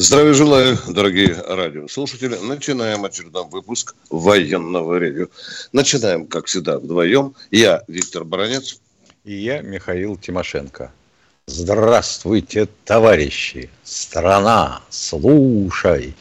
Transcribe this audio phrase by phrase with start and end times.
[0.00, 2.34] Здравия желаю, дорогие радиослушатели.
[2.36, 5.28] Начинаем очередной выпуск военного ревю.
[5.74, 7.34] Начинаем, как всегда, вдвоем.
[7.50, 8.80] Я Виктор Баранец.
[9.24, 10.90] И я Михаил Тимошенко.
[11.44, 13.68] Здравствуйте, товарищи!
[13.84, 16.16] Страна, слушай!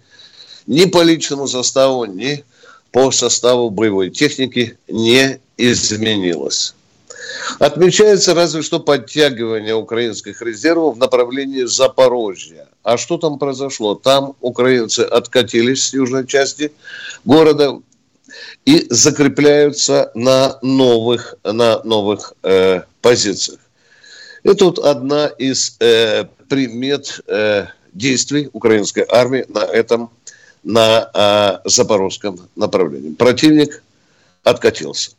[0.67, 2.45] ни по личному составу, ни
[2.91, 6.75] по составу боевой техники не изменилось.
[7.59, 12.67] Отмечается разве что подтягивание украинских резервов в направлении Запорожья.
[12.83, 13.95] А что там произошло?
[13.95, 16.71] Там украинцы откатились с южной части
[17.25, 17.79] города
[18.65, 23.59] и закрепляются на новых, на новых э, позициях.
[24.43, 30.09] Это вот одна из э, примет э, действий украинской армии на этом,
[30.63, 33.13] на э, запорожском направлении.
[33.13, 33.83] Противник
[34.43, 35.11] откатился.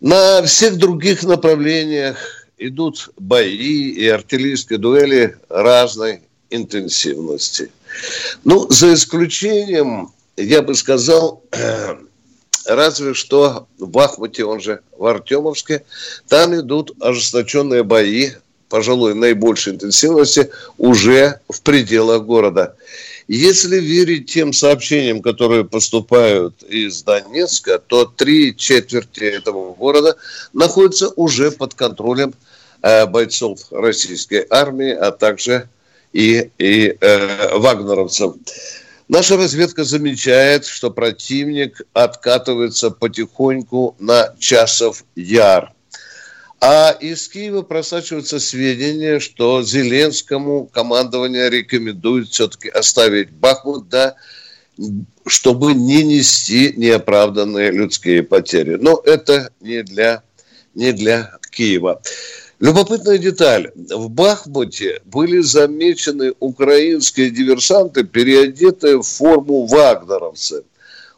[0.00, 2.16] На всех других направлениях
[2.58, 7.70] идут бои и артиллерийские дуэли разной интенсивности.
[8.44, 11.42] Ну, за исключением, я бы сказал,
[12.66, 15.84] разве что в Бахмуте, он же в Артемовске,
[16.28, 18.30] там идут ожесточенные бои,
[18.68, 22.76] пожалуй, наибольшей интенсивности уже в пределах города.
[23.28, 30.16] Если верить тем сообщениям, которые поступают из Донецка, то три четверти этого города
[30.52, 32.34] находятся уже под контролем
[32.82, 35.68] э, бойцов российской армии, а также
[36.12, 38.34] и, и э, вагнеровцев.
[39.08, 45.72] Наша разведка замечает, что противник откатывается потихоньку на часов яр.
[46.60, 54.16] А из Киева просачиваются сведения, что Зеленскому командование рекомендует все-таки оставить Бахмут, да,
[55.26, 58.76] чтобы не нести неоправданные людские потери.
[58.76, 60.22] Но это не для,
[60.74, 62.02] не для Киева.
[62.58, 63.70] Любопытная деталь.
[63.74, 70.64] В Бахмуте были замечены украинские диверсанты, переодетые в форму вагнеровцев.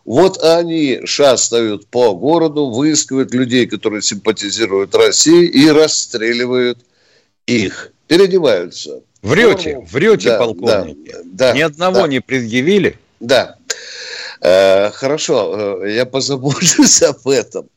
[0.05, 6.79] Вот они шастают по городу, выискивают людей, которые симпатизируют России, и расстреливают
[7.47, 7.93] их.
[8.09, 9.03] Переодеваются.
[9.23, 9.89] Врете, форму.
[9.91, 10.97] врете, да, полковник.
[11.05, 12.09] Да, да, Ни одного да.
[12.09, 12.99] не предъявили?
[13.21, 13.57] Да.
[14.41, 17.69] Э, хорошо, э, я позабочусь об этом.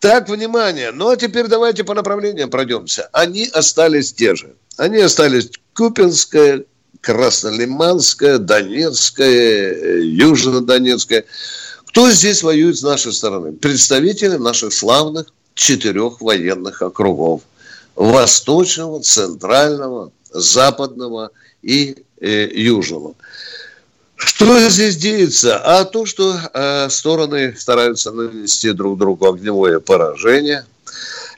[0.00, 0.92] Так, внимание.
[0.92, 3.08] Ну, а теперь давайте по направлениям пройдемся.
[3.12, 4.54] Они остались те же.
[4.76, 6.64] Они остались Купинская,
[7.00, 11.24] Краснолиманская, Донецкая, Южнодонецкая.
[11.86, 13.52] Кто здесь воюет с нашей стороны?
[13.52, 17.42] Представители наших славных четырех военных округов.
[17.96, 21.30] Восточного, Центрального, Западного
[21.62, 23.14] и э, Южного.
[24.18, 25.58] Что здесь деется?
[25.58, 30.64] А то, что э, стороны стараются нанести друг другу огневое поражение–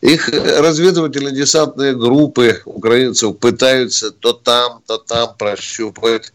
[0.01, 6.33] их разведывательно-десантные группы украинцев пытаются то там, то там прощупать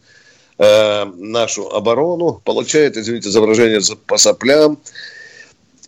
[0.58, 4.78] э, нашу оборону, получают, извините за выражение, по соплям.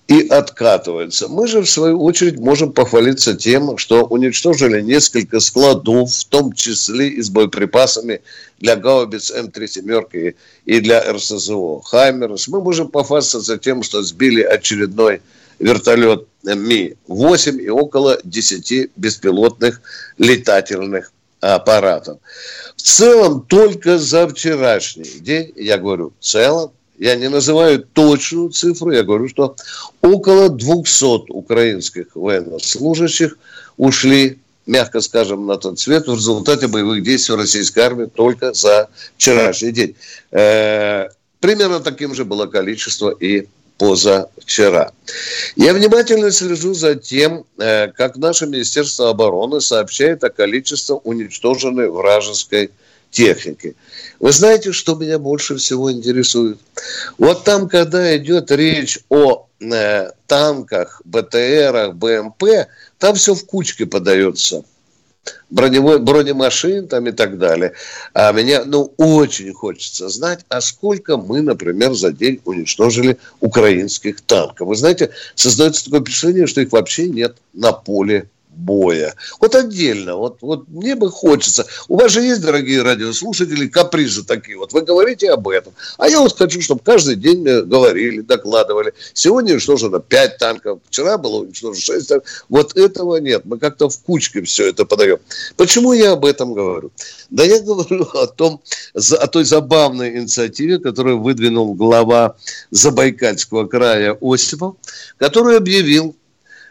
[0.08, 1.28] И откатывается.
[1.28, 7.08] Мы же, в свою очередь, можем похвалиться тем, что уничтожили несколько складов, в том числе
[7.08, 8.22] и с боеприпасами
[8.58, 10.34] для гаубиц М3 семерки
[10.64, 12.48] и для РСЗО «Хаймерс».
[12.48, 15.20] Мы можем похвастаться тем, что сбили очередной
[15.58, 19.82] вертолет Ми-8 и около 10 беспилотных
[20.16, 22.18] летательных аппаратов.
[22.76, 28.90] В целом, только за вчерашний день, я говорю, в целом, я не называю точную цифру,
[28.90, 29.56] я говорю, что
[30.02, 33.38] около 200 украинских военнослужащих
[33.76, 39.72] ушли, мягко скажем, на тот свет в результате боевых действий российской армии только за вчерашний
[39.72, 39.94] день.
[40.32, 41.08] Э,
[41.40, 43.46] примерно таким же было количество и
[43.78, 44.90] позавчера.
[45.54, 52.70] Я внимательно слежу за тем, э, как наше Министерство обороны сообщает о количестве уничтоженной вражеской
[53.10, 53.76] техники.
[54.20, 56.58] Вы знаете, что меня больше всего интересует?
[57.18, 62.44] Вот там, когда идет речь о э, танках, БТРах, БМП,
[62.98, 64.64] там все в кучке подается.
[65.50, 67.74] Броневой, бронемашин там и так далее.
[68.12, 74.68] А меня, ну, очень хочется знать, а сколько мы, например, за день уничтожили украинских танков.
[74.68, 78.28] Вы знаете, создается такое впечатление, что их вообще нет на поле
[78.58, 79.14] боя.
[79.40, 81.66] Вот отдельно, вот, вот мне бы хочется.
[81.86, 84.58] У вас же есть, дорогие радиослушатели, капризы такие.
[84.58, 85.72] Вот вы говорите об этом.
[85.96, 88.92] А я вот хочу, чтобы каждый день мне говорили, докладывали.
[89.14, 92.28] Сегодня уничтожено 5 танков, вчера было уничтожено 6 танков.
[92.48, 93.42] Вот этого нет.
[93.44, 95.18] Мы как-то в кучке все это подаем.
[95.56, 96.90] Почему я об этом говорю?
[97.30, 98.60] Да я говорю о том,
[98.94, 102.36] о той забавной инициативе, которую выдвинул глава
[102.70, 104.74] Забайкальского края Осипов,
[105.16, 106.16] который объявил,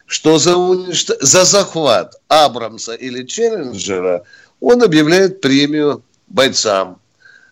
[0.08, 1.12] что за, уничт...
[1.22, 4.24] за захват Абрамса или Челленджера
[4.60, 6.98] он объявляет премию бойцам.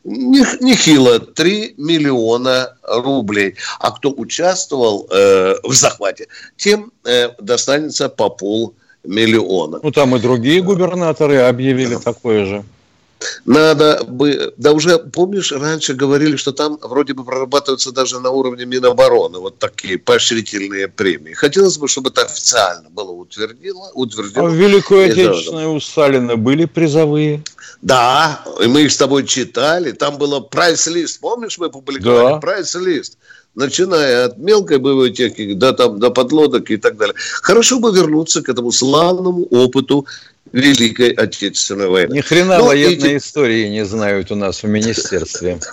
[0.04, 3.56] Нехило, 3 миллиона рублей.
[3.80, 9.80] А кто участвовал э, в захвате, тем э, достанется по полмиллиона.
[9.81, 12.63] Ну, там и другие губернаторы объявили такое же.
[13.45, 14.54] Надо бы...
[14.57, 19.60] Да уже, помнишь, раньше говорили, что там вроде бы прорабатываются даже на уровне Минобороны вот
[19.60, 21.33] такие поощрительные премии.
[21.33, 23.92] Хотелось бы, чтобы это официально было утвердило.
[23.94, 27.44] утвердило а в Великую Отечественную у Сталина были призовые?
[27.81, 29.92] Да, и мы их с тобой читали.
[29.92, 31.19] Там было прайс-лист.
[31.19, 32.39] Помнишь, мы публиковали да.
[32.39, 33.18] прайс-лист?
[33.56, 37.16] Начиная от мелкой боевой техники до, там, до подлодок и так далее.
[37.42, 40.06] Хорошо бы вернуться к этому славному опыту
[40.52, 42.13] Великой Отечественной войны.
[42.13, 43.18] Ни хрена Но военной эти...
[43.18, 45.60] истории не знают у нас в министерстве.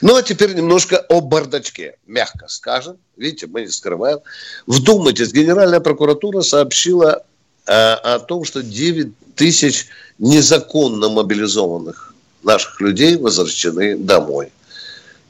[0.00, 1.94] Ну, а теперь немножко о бардачке.
[2.08, 2.96] Мягко скажем.
[3.16, 4.18] Видите, мы не скрываем.
[4.66, 7.22] Вдумайтесь, Генеральная прокуратура сообщила
[7.66, 9.86] э, о том, что 9 тысяч
[10.18, 14.50] незаконно мобилизованных наших людей возвращены домой.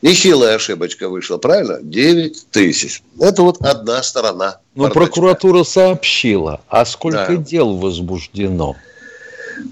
[0.03, 1.79] Нехилая ошибочка вышла, правильно?
[1.81, 3.03] 9 тысяч.
[3.21, 4.59] Это вот одна сторона.
[4.75, 4.99] Бардачка.
[4.99, 7.37] прокуратура сообщила, а сколько да.
[7.37, 8.75] дел возбуждено?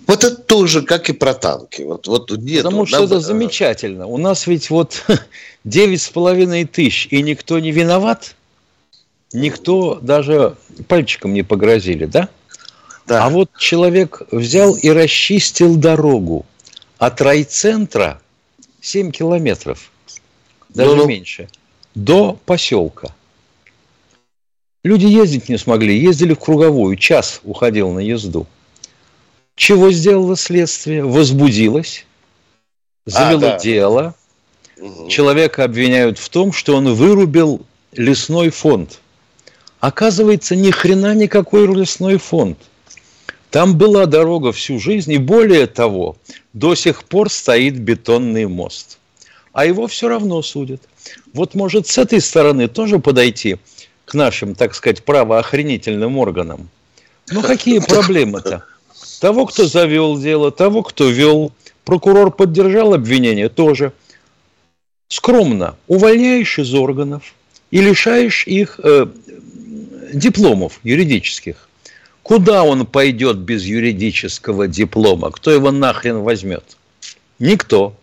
[0.07, 1.83] Вот это тоже, как и про танки.
[1.83, 3.07] Вот, вот нет, Потому что нам...
[3.07, 4.07] это замечательно.
[4.07, 5.05] У нас ведь вот
[5.65, 8.37] девять с половиной тысяч, и никто не виноват.
[9.33, 10.57] Никто даже
[10.87, 12.29] пальчиком не погрозили, да?
[13.07, 13.25] Да.
[13.25, 16.47] А вот человек взял и расчистил дорогу
[16.99, 18.21] от райцентра
[18.81, 19.90] 7 километров
[20.75, 21.49] даже ну, меньше,
[21.95, 23.15] до поселка.
[24.83, 28.47] Люди ездить не смогли, ездили в круговую, час уходил на езду.
[29.57, 31.05] Чего сделало следствие?
[31.05, 32.07] Возбудилось,
[33.05, 33.59] завело а, да.
[33.59, 34.15] дело.
[34.79, 35.09] Угу.
[35.09, 39.01] Человека обвиняют в том, что он вырубил лесной фонд.
[39.81, 42.59] Оказывается, ни хрена никакой лесной фонд.
[43.51, 46.17] Там была дорога всю жизнь, и более того,
[46.53, 49.00] до сих пор стоит бетонный мост
[49.53, 50.81] а его все равно судят.
[51.33, 53.57] Вот может с этой стороны тоже подойти
[54.05, 56.69] к нашим, так сказать, правоохранительным органам.
[57.31, 58.65] Ну какие проблемы-то?
[59.21, 61.53] Того, кто завел дело, того, кто вел.
[61.85, 63.93] Прокурор поддержал обвинение тоже.
[65.09, 67.35] Скромно увольняешь из органов
[67.71, 69.07] и лишаешь их э,
[70.13, 71.69] дипломов юридических.
[72.23, 75.31] Куда он пойдет без юридического диплома?
[75.31, 76.77] Кто его нахрен возьмет?
[77.39, 77.97] Никто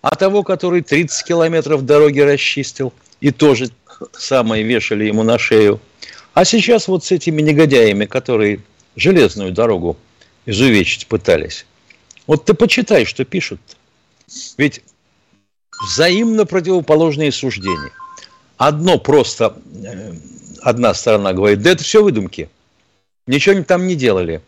[0.00, 3.70] а того, который 30 километров дороги расчистил, и тоже
[4.12, 5.80] самое вешали ему на шею.
[6.34, 8.60] А сейчас вот с этими негодяями, которые
[8.96, 9.96] железную дорогу
[10.46, 11.66] изувечить пытались.
[12.26, 13.60] Вот ты почитай, что пишут.
[14.56, 14.82] Ведь
[15.82, 17.90] взаимно противоположные суждения.
[18.56, 20.12] Одно просто, э,
[20.62, 22.48] одна сторона говорит, да это все выдумки.
[23.26, 24.42] Ничего там не делали.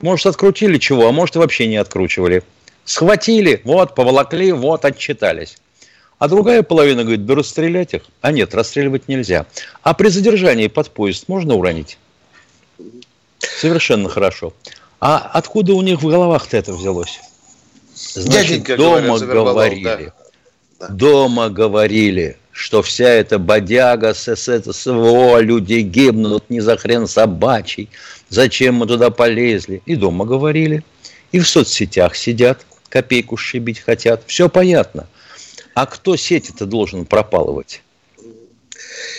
[0.00, 2.42] Может, открутили чего, а может, вообще не откручивали.
[2.84, 5.56] Схватили, вот, поволокли, вот, отчитались.
[6.18, 8.02] А другая половина говорит, да расстрелять их.
[8.20, 9.46] А нет, расстреливать нельзя.
[9.82, 11.98] А при задержании под поезд можно уронить?
[13.38, 14.52] Совершенно хорошо.
[15.00, 17.20] А откуда у них в головах-то это взялось?
[17.94, 20.12] Значит, Дяденька, дома говорят, говорили.
[20.80, 20.88] Да.
[20.88, 27.88] Дома говорили, что вся эта бодяга с СВО, люди гибнут, не за хрен собачий,
[28.28, 29.82] зачем мы туда полезли.
[29.86, 30.84] И дома говорили,
[31.32, 32.64] и в соцсетях сидят,
[32.94, 34.22] копейку шибить хотят.
[34.28, 35.08] Все понятно.
[35.74, 37.82] А кто сети-то должен пропалывать?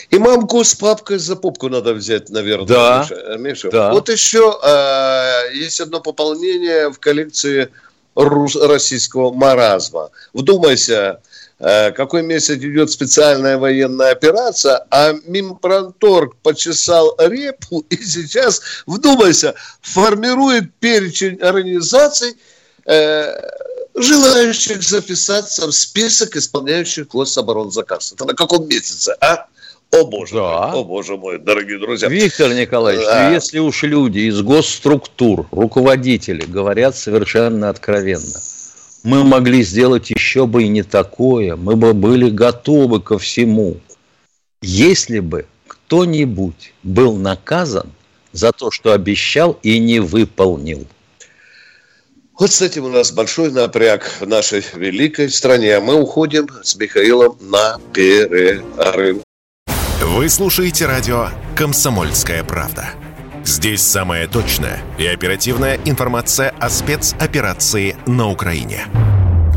[0.10, 3.38] И мамку с папкой за попку надо взять, наверное, да, Миша.
[3.38, 3.72] Миша.
[3.72, 3.92] Да.
[3.92, 7.70] Вот еще э, есть одно пополнение в коллекции
[8.16, 10.10] рус- российского маразма.
[10.32, 11.20] Вдумайся,
[11.60, 20.74] э, какой месяц идет специальная военная операция, а Минпромторг почесал репу и сейчас, вдумайся, формирует
[20.76, 22.55] перечень организаций, э,
[22.86, 28.14] желающих записаться в список исполняющих гособоронзаказ.
[28.14, 29.48] Это на каком месяце, а?
[29.92, 30.68] О боже да.
[30.68, 32.10] мой, о боже мой, дорогие друзья.
[32.10, 33.30] Виктор Николаевич, да.
[33.30, 38.42] ну, если уж люди из госструктур, руководители говорят совершенно откровенно,
[39.04, 43.78] мы могли сделать еще бы и не такое, мы бы были готовы ко всему.
[44.62, 47.92] Если бы кто-нибудь был наказан
[48.34, 50.86] за то, что обещал и не выполнил.
[52.38, 55.80] Вот с этим у нас большой напряг в нашей великой стране.
[55.80, 59.24] Мы уходим с Михаилом на перерыв.
[60.02, 62.90] Вы слушаете радио «Комсомольская правда».
[63.46, 68.88] Здесь самая точная и оперативная информация о спецоперации на Украине.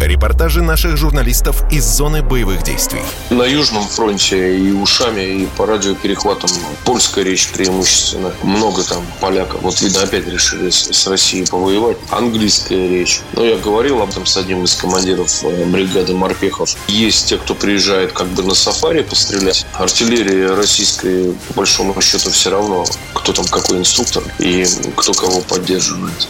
[0.01, 3.03] Репортажи наших журналистов из зоны боевых действий.
[3.31, 6.51] На Южном фронте и ушами, и по радиоперехватам
[6.85, 8.33] польская речь преимущественно.
[8.43, 9.61] Много там поляков.
[9.63, 11.97] Вот, видно, опять решили с Россией повоевать.
[12.11, 13.21] Английская речь.
[13.33, 16.77] Но я говорил об этом с одним из командиров э, бригады морпехов.
[16.87, 19.67] Есть те, кто приезжает как бы на сафари пострелять.
[19.75, 24.65] Артиллерия российская, по большому счету, все равно, кто там какой инструктор и
[24.97, 26.29] кто кого поддерживает.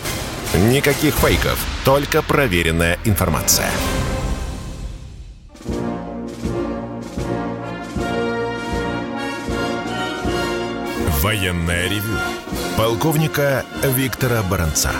[0.54, 3.70] Никаких фейков, только проверенная информация.
[11.22, 12.18] Военная ревю.
[12.78, 14.90] Полковника Виктора Баранца.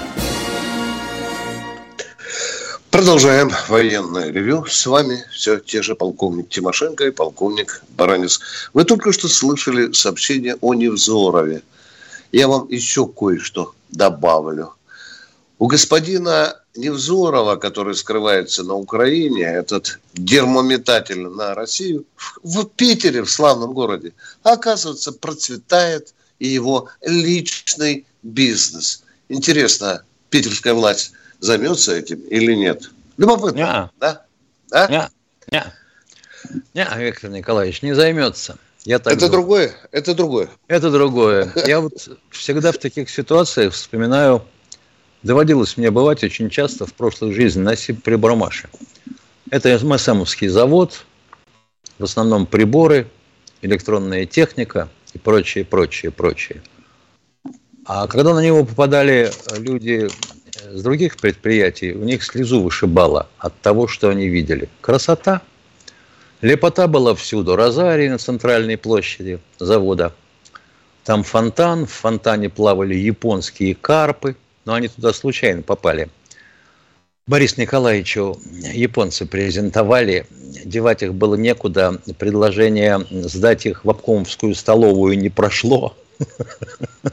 [2.90, 4.66] Продолжаем военное ревю.
[4.66, 8.40] С вами все те же полковник Тимошенко и полковник Баранец.
[8.74, 11.62] Вы только что слышали сообщение о Невзорове.
[12.32, 14.74] Я вам еще кое-что добавлю.
[15.58, 22.04] У господина Невзорова, который скрывается на Украине, этот дермометатель на Россию,
[22.44, 24.12] в Питере, в славном городе,
[24.44, 29.02] оказывается, процветает и его личный бизнес.
[29.28, 32.90] Интересно, питерская власть займется этим или нет?
[33.16, 34.00] Любопытно, не.
[34.00, 34.22] да?
[34.70, 34.88] Да?
[34.88, 35.10] Не.
[35.50, 35.64] Не.
[36.74, 38.58] Не, Виктор Николаевич, не займется.
[38.84, 39.32] Я так это думаю.
[39.32, 39.76] другое?
[39.90, 40.48] Это другое?
[40.68, 41.52] Это другое.
[41.66, 44.44] Я вот всегда в таких ситуациях вспоминаю
[45.22, 48.68] Доводилось мне бывать очень часто в прошлой жизни на Сибприбромаше.
[49.50, 51.04] Это МСМовский завод,
[51.98, 53.08] в основном приборы,
[53.60, 56.62] электронная техника и прочее, прочее, прочее.
[57.84, 60.08] А когда на него попадали люди
[60.70, 64.68] с других предприятий, у них слезу вышибало от того, что они видели.
[64.80, 65.42] Красота.
[66.42, 67.56] Лепота была всюду.
[67.56, 70.14] Розарий на центральной площади завода.
[71.02, 74.36] Там фонтан, в фонтане плавали японские карпы–
[74.68, 76.10] но они туда случайно попали.
[77.26, 78.38] Борис Николаевичу
[78.74, 80.26] японцы презентовали,
[80.62, 85.96] девать их было некуда, предложение сдать их в обкомовскую столовую не прошло.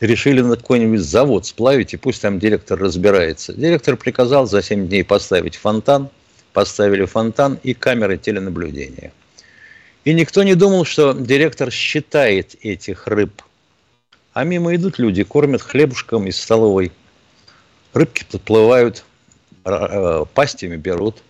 [0.00, 3.54] Решили на какой-нибудь завод сплавить, и пусть там директор разбирается.
[3.54, 6.10] Директор приказал за 7 дней поставить фонтан,
[6.52, 9.10] поставили фонтан и камеры теленаблюдения.
[10.04, 13.40] И никто не думал, что директор считает этих рыб–
[14.32, 16.92] а мимо идут люди, кормят хлебушком из столовой.
[17.92, 19.04] Рыбки подплывают,
[19.64, 21.22] э, пастями берут.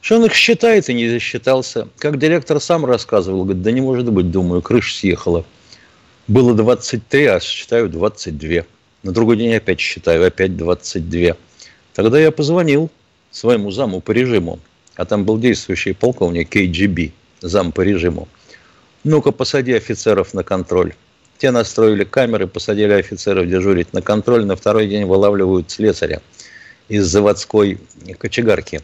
[0.00, 1.88] Что он их считает и не засчитался.
[1.98, 5.44] Как директор сам рассказывал, говорит, да не может быть, думаю, крыша съехала.
[6.26, 8.64] Было 23, а считаю 22.
[9.02, 11.36] На другой день опять считаю, опять 22.
[11.94, 12.90] Тогда я позвонил
[13.30, 14.58] своему заму по режиму,
[14.96, 18.26] а там был действующий полковник КГБ, зам по режиму.
[19.04, 20.94] Ну-ка, посади офицеров на контроль.
[21.40, 24.44] Те настроили камеры, посадили офицеров дежурить на контроль.
[24.44, 26.20] На второй день вылавливают слесаря
[26.88, 27.78] из заводской
[28.18, 28.82] кочегарки.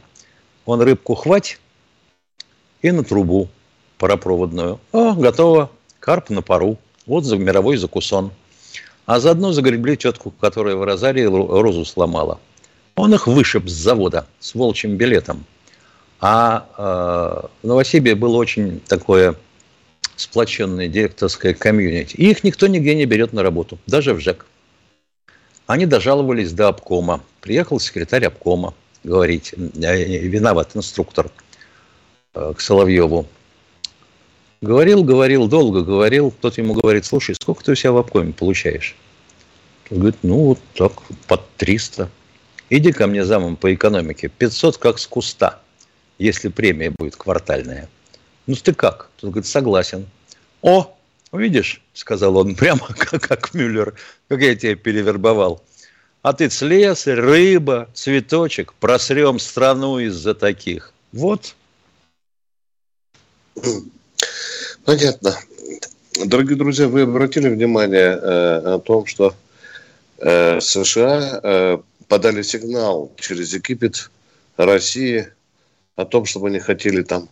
[0.64, 1.58] Он рыбку хвать
[2.80, 3.50] и на трубу
[3.98, 4.80] паропроводную.
[4.92, 5.70] О, готово.
[6.00, 6.78] Карп на пару.
[7.04, 8.32] Вот за мировой закусон.
[9.04, 12.40] А заодно загребли тетку, которая в Розарии розу сломала.
[12.94, 15.44] Он их вышиб с завода с волчьим билетом.
[16.20, 19.34] А э, в Новосибе было очень такое
[20.16, 22.16] сплоченное директорское комьюнити.
[22.16, 24.46] И их никто нигде не берет на работу, даже в ЖЭК.
[25.66, 27.22] Они дожаловались до обкома.
[27.40, 31.30] Приехал секретарь обкома говорить, виноват инструктор
[32.34, 33.26] э, к Соловьеву.
[34.60, 36.32] Говорил, говорил, долго говорил.
[36.40, 38.96] Тот ему говорит, слушай, сколько ты у себя в обкоме получаешь?
[39.90, 40.92] Он говорит, ну, вот так,
[41.26, 42.10] под 300.
[42.70, 44.28] Иди ко мне замом по экономике.
[44.28, 45.60] 500 как с куста,
[46.18, 47.88] если премия будет квартальная.
[48.46, 49.10] Ну, ты как?
[49.16, 50.06] Тот говорит, согласен.
[50.62, 50.94] О,
[51.32, 53.94] видишь, сказал он, прямо как, как Мюллер,
[54.28, 55.62] как я тебя перевербовал.
[56.22, 60.92] А ты слесарь, рыба, цветочек, просрем страну из-за таких.
[61.12, 61.54] Вот.
[64.84, 65.36] Понятно.
[66.24, 69.34] Дорогие друзья, вы обратили внимание э, о том, что
[70.18, 74.10] э, США э, подали сигнал через Египет
[74.56, 75.28] России
[75.94, 77.28] о том, чтобы они хотели там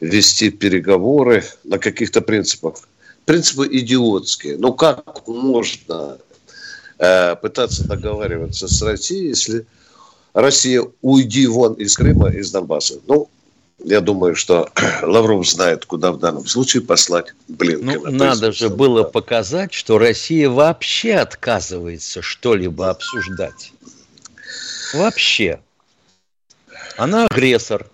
[0.00, 2.76] вести переговоры на каких-то принципах.
[3.24, 4.58] Принципы идиотские.
[4.58, 6.18] Ну как можно
[6.98, 9.66] э, пытаться договариваться с Россией, если
[10.34, 13.00] Россия уйди вон из Крыма, из Донбасса?
[13.06, 13.28] Ну,
[13.82, 14.68] я думаю, что
[15.02, 18.10] Лавров знает, куда в данном случае послать Блинкина.
[18.10, 19.08] Ну, надо есть, же было да.
[19.08, 23.72] показать, что Россия вообще отказывается что-либо обсуждать.
[24.92, 25.60] Вообще.
[26.96, 27.86] Она агрессор.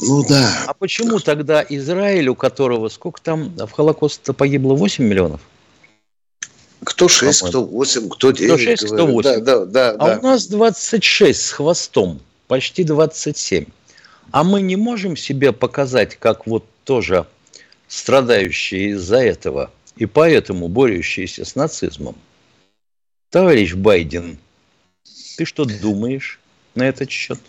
[0.00, 0.64] Ну да.
[0.66, 5.40] А почему тогда Израиль, у которого сколько там в Холокосте погибло 8 миллионов?
[6.84, 8.48] Кто 6, кто 8, кто 9.
[8.48, 9.22] Кто 6, кто 8.
[9.22, 10.18] Да, да, да, а да.
[10.18, 13.66] у нас 26 с хвостом, почти 27.
[14.30, 17.26] А мы не можем себе показать, как вот тоже
[17.88, 22.16] страдающие из-за этого и поэтому борющиеся с нацизмом.
[23.30, 24.38] Товарищ Байден,
[25.36, 26.38] ты что думаешь
[26.74, 27.40] на этот счет?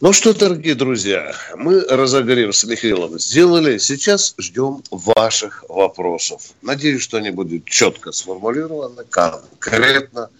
[0.00, 3.78] Ну что, дорогие друзья, мы разогрев с Михаилом сделали.
[3.78, 6.52] Сейчас ждем ваших вопросов.
[6.62, 10.30] Надеюсь, что они будут четко сформулированы, конкретно,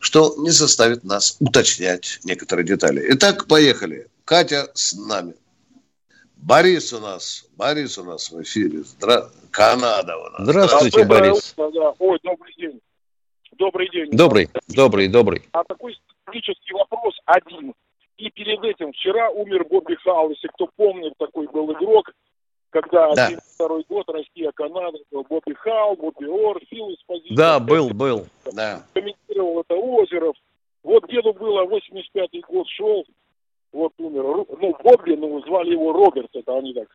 [0.00, 3.06] что не заставит нас уточнять некоторые детали.
[3.10, 4.08] Итак, поехали.
[4.24, 5.34] Катя с нами.
[6.34, 8.82] Борис у нас, Борис у нас в эфире.
[8.82, 9.30] Здра...
[9.52, 10.42] Канада у нас.
[10.42, 11.54] Здравствуйте, Борис.
[11.56, 11.94] Да.
[12.00, 12.80] Ой, добрый день.
[13.52, 14.10] Добрый день.
[14.10, 15.48] Добрый, добрый, добрый.
[15.52, 17.72] А такой стратегический вопрос один–
[18.20, 22.10] и перед этим вчера умер Бобби Халл, если кто помнит, такой был игрок,
[22.68, 23.28] когда да.
[23.28, 27.34] 72 год Россия, Канада, Бобби Халл, Бобби Ор, Фил Эспозицио.
[27.34, 28.26] Да, был, был.
[28.52, 28.84] Да.
[28.92, 30.36] Комментировал это Озеров.
[30.82, 33.06] Вот деду было 85-й год шел,
[33.72, 34.46] вот умер.
[34.60, 36.88] Ну, Бобби, ну, звали его Роберт, это они так.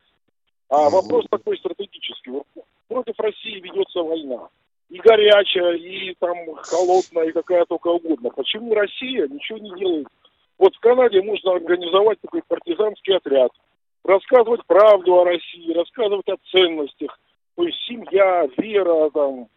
[0.70, 2.32] А вопрос такой стратегический.
[2.32, 2.46] Вот
[2.88, 4.50] против России ведется война.
[4.90, 8.30] И горячая, и там холодная, и какая только угодно.
[8.30, 10.08] Почему Россия ничего не делает
[10.58, 13.52] вот в Канаде можно организовать такой партизанский отряд,
[14.04, 17.20] рассказывать правду о России, рассказывать о ценностях,
[17.56, 19.48] то есть семья, вера, там,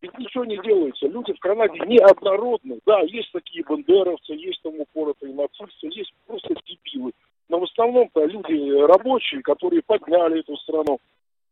[0.00, 1.06] ведь ничего не делается.
[1.06, 2.80] Люди в Канаде неоднородны.
[2.86, 7.12] Да, есть такие бандеровцы, есть там упоротые нацисты, есть просто дебилы.
[7.48, 10.98] Но в основном-то люди рабочие, которые подняли эту страну.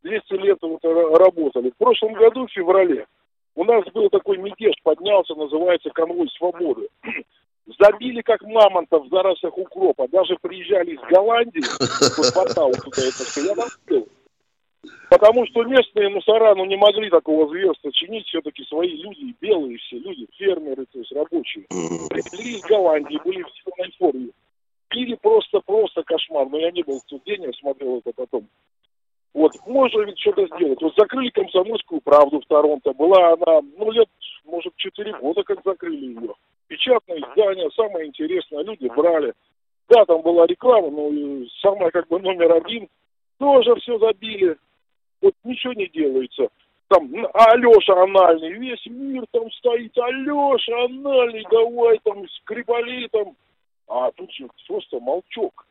[0.02, 1.70] 200 лет вот работали.
[1.70, 3.06] В прошлом году, в феврале,
[3.54, 6.88] у нас был такой мятеж, поднялся, называется «Конвой свободы».
[7.66, 10.06] Забили как мамонтов в зарослях укропа.
[10.08, 11.62] Даже приезжали из Голландии,
[12.32, 13.40] хватало туда это все.
[13.42, 14.08] Я там был.
[15.08, 18.26] Потому что местные мусора ну, не могли такого зверства чинить.
[18.26, 21.64] Все-таки свои люди, белые все люди, фермеры, то есть рабочие.
[22.10, 24.28] Привезли из Голландии, были в зеленой форме.
[24.88, 26.46] Пили просто-просто кошмар.
[26.50, 28.46] Но я не был в тот день, я смотрел это потом.
[29.32, 30.82] Вот, можно ведь что-то сделать.
[30.82, 32.92] Вот закрыли комсомольскую правду в Торонто.
[32.92, 34.08] Была она, ну, лет,
[34.44, 36.34] может, четыре года, как закрыли ее
[36.74, 39.32] печатное издание, самое интересное, люди брали.
[39.88, 42.88] Да, там была реклама, но самое как бы номер один,
[43.38, 44.56] тоже все забили.
[45.20, 46.48] Вот ничего не делается.
[46.88, 53.36] Там Алеша анальный, весь мир там стоит, Алеша анальный, давай там скрипали там.
[53.86, 54.30] А тут
[54.66, 55.66] просто молчок.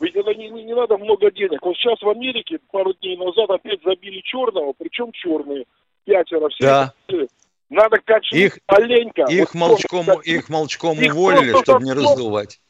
[0.00, 1.60] Ведь это не, не, не надо много денег.
[1.62, 5.64] Вот сейчас в Америке пару дней назад опять забили черного, причем черные.
[6.04, 6.94] Пятеро, все да.
[7.72, 9.22] Надо качнуть их, маленько.
[9.22, 12.60] Их, вот молчком, их молчком их уволили, чтобы не раздувать.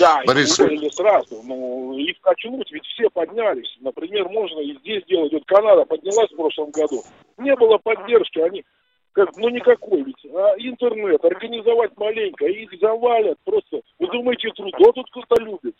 [0.00, 0.58] Да, Борис...
[0.58, 1.42] их уволили сразу.
[1.44, 3.72] Ну, их качнуть, ведь все поднялись.
[3.80, 5.32] Например, можно и здесь делать.
[5.32, 7.04] Вот Канада поднялась в прошлом году.
[7.38, 8.64] Не было поддержки, они
[9.12, 10.26] как, ну никакой ведь.
[10.34, 13.82] А интернет, организовать маленько, их завалят просто.
[14.00, 15.76] Вы думаете, трудо тут кто-то любит?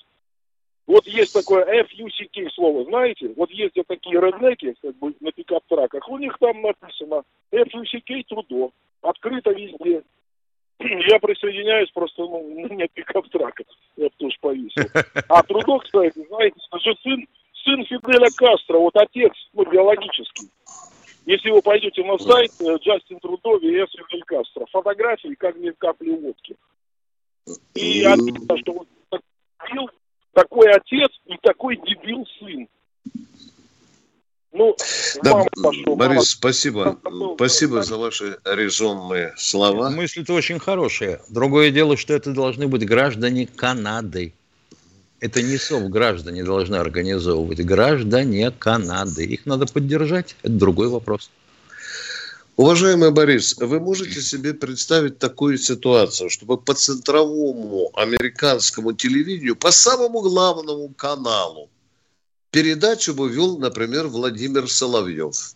[0.93, 3.33] Вот есть такое FUCK слово, знаете?
[3.35, 9.53] Вот ездят такие реднеки, как бы на пикап-траках, у них там написано FUCK трудо, открыто
[9.53, 10.03] везде.
[10.81, 13.63] Я присоединяюсь, просто ну, у меня пикап-трак,
[13.97, 14.85] я тоже повесил.
[15.29, 17.27] А Трудо, кстати, знаете, это же сын,
[17.65, 20.51] сын Фиделя Кастро, вот отец, ну, биологический.
[21.25, 26.11] Если вы пойдете на сайт э, Джастин Трудо, ВС Фидель Кастро, фотографии как не капли
[26.11, 26.55] водки.
[27.77, 28.89] И обидно, что вот
[30.75, 32.69] отец и такой дебил сын.
[34.53, 34.77] Ну,
[35.23, 36.25] да, пошел, Борис, мама.
[36.25, 36.99] спасибо.
[37.37, 39.89] Спасибо за ваши резонные слова.
[39.89, 41.21] Мысли-то очень хорошие.
[41.31, 44.35] Другое дело, что это должны быть граждане Канады.
[45.21, 47.65] Это не СОВ граждане должны организовывать.
[47.65, 49.25] Граждане Канады.
[49.25, 50.37] Их надо поддержать.
[50.43, 51.31] Это другой вопрос.
[52.57, 60.21] Уважаемый Борис, вы можете себе представить такую ситуацию, чтобы по центровому американскому телевидению, по самому
[60.21, 61.71] главному каналу,
[62.51, 65.55] передачу бы вел, например, Владимир Соловьев.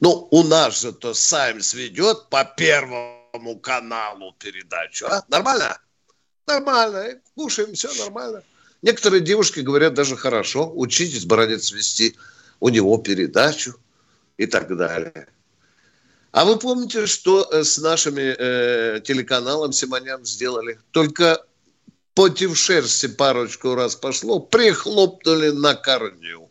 [0.00, 5.06] Ну, у нас же то Саймс ведет по первому каналу передачу.
[5.06, 5.22] А?
[5.28, 5.78] Нормально?
[6.48, 7.20] Нормально.
[7.36, 8.42] Кушаем, все нормально.
[8.82, 10.70] Некоторые девушки говорят даже хорошо.
[10.74, 12.16] Учитесь, братец, вести
[12.58, 13.76] у него передачу
[14.36, 15.28] и так далее.
[16.34, 20.80] А вы помните, что э, с нашими э, телеканалом Симонян сделали?
[20.90, 21.44] Только
[22.12, 26.50] против шерсти парочку раз пошло, прихлопнули на корню.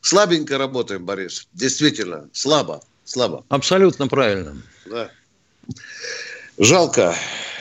[0.00, 1.46] Слабенько работаем, Борис.
[1.52, 3.44] Действительно, слабо, слабо.
[3.48, 4.60] Абсолютно правильно.
[4.86, 5.08] Да.
[6.58, 7.14] Жалко,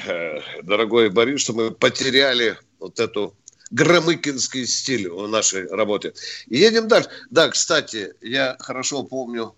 [0.07, 3.35] э, дорогой Борис, что мы потеряли вот эту
[3.69, 6.15] громыкинский стиль в нашей работе.
[6.47, 7.09] едем дальше.
[7.29, 9.53] Да, кстати, я хорошо помню,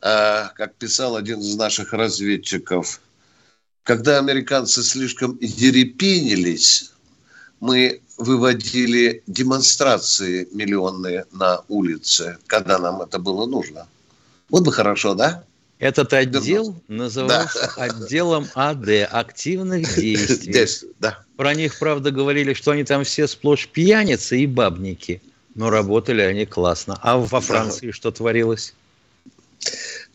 [0.00, 3.00] как писал один из наших разведчиков,
[3.82, 6.92] когда американцы слишком ерепинились,
[7.60, 13.86] мы выводили демонстрации миллионные на улице, когда нам это было нужно.
[14.50, 15.44] Вот бы хорошо, да?
[15.78, 17.82] Этот отдел назывался да.
[17.84, 20.52] отделом АД, активных действий.
[20.52, 21.20] Здесь, да.
[21.36, 25.22] Про них, правда, говорили, что они там все сплошь пьяницы и бабники.
[25.54, 26.98] Но работали они классно.
[27.02, 27.92] А во Франции да.
[27.92, 28.74] что творилось?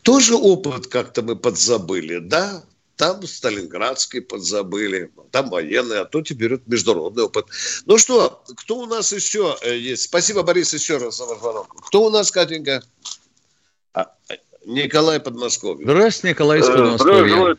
[0.04, 2.62] Тоже опыт как-то мы подзабыли, да?
[2.96, 7.46] Там Сталинградский подзабыли, там военный, а то теперь это международный опыт.
[7.86, 10.04] Ну что, кто у нас еще э, есть?
[10.04, 11.74] Спасибо, Борис, еще раз за ваш звонок.
[11.86, 12.84] Кто у нас, Катенька?
[13.94, 14.12] А,
[14.64, 15.84] Николай Подмосковье.
[15.84, 17.56] Здравствуйте, Николай из э, Подмосковья.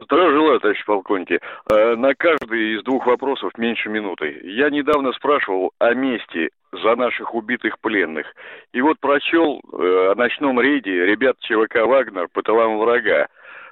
[0.00, 1.40] Здравия желаю, товарищ полковники.
[1.70, 4.40] Э, на каждый из двух вопросов меньше минуты.
[4.44, 8.26] Я недавно спрашивал о месте за наших убитых пленных.
[8.72, 13.28] И вот прочел о ночном рейде ребят ЧВК «Вагнер» по тылам врага.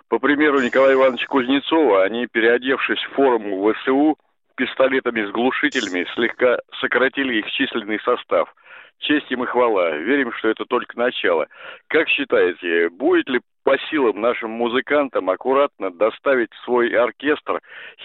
[0.08, 4.18] По примеру Николая Ивановича Кузнецова, они, переодевшись в форму ВСУ,
[4.56, 8.52] пистолетами с глушителями слегка сократили их численный состав.
[9.00, 9.90] Честь им и хвала.
[9.96, 11.46] Верим, что это только начало.
[11.88, 17.60] Как считаете, будет ли по силам нашим музыкантам аккуратно доставить свой оркестр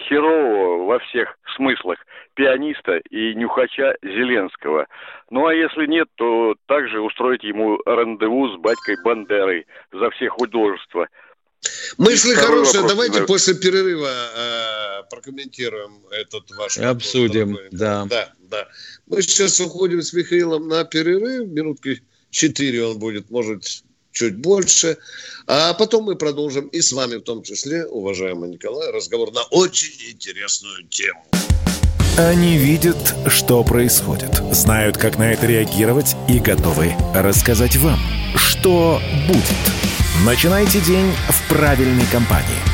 [0.06, 1.98] херового во всех смыслах
[2.34, 4.86] пианиста и нюхача Зеленского?
[5.30, 11.08] Ну а если нет, то также устроить ему рандеву с батькой Бандерой за все художества–
[11.98, 12.82] Мысли хорошие.
[12.82, 13.26] Вопрос, Давайте да.
[13.26, 18.04] после перерыва э, прокомментируем этот ваш Обсудим, вопрос, да.
[18.06, 18.68] Да, да.
[19.06, 21.48] Мы сейчас уходим с Михаилом на перерыв.
[21.48, 24.96] Минутки четыре он будет, может, чуть больше.
[25.46, 30.12] А потом мы продолжим и с вами в том числе, уважаемый Николай, разговор на очень
[30.12, 31.24] интересную тему.
[32.16, 37.98] Они видят, что происходит, знают, как на это реагировать и готовы рассказать вам,
[38.36, 40.24] что будет.
[40.24, 42.73] Начинайте день в правильной компании.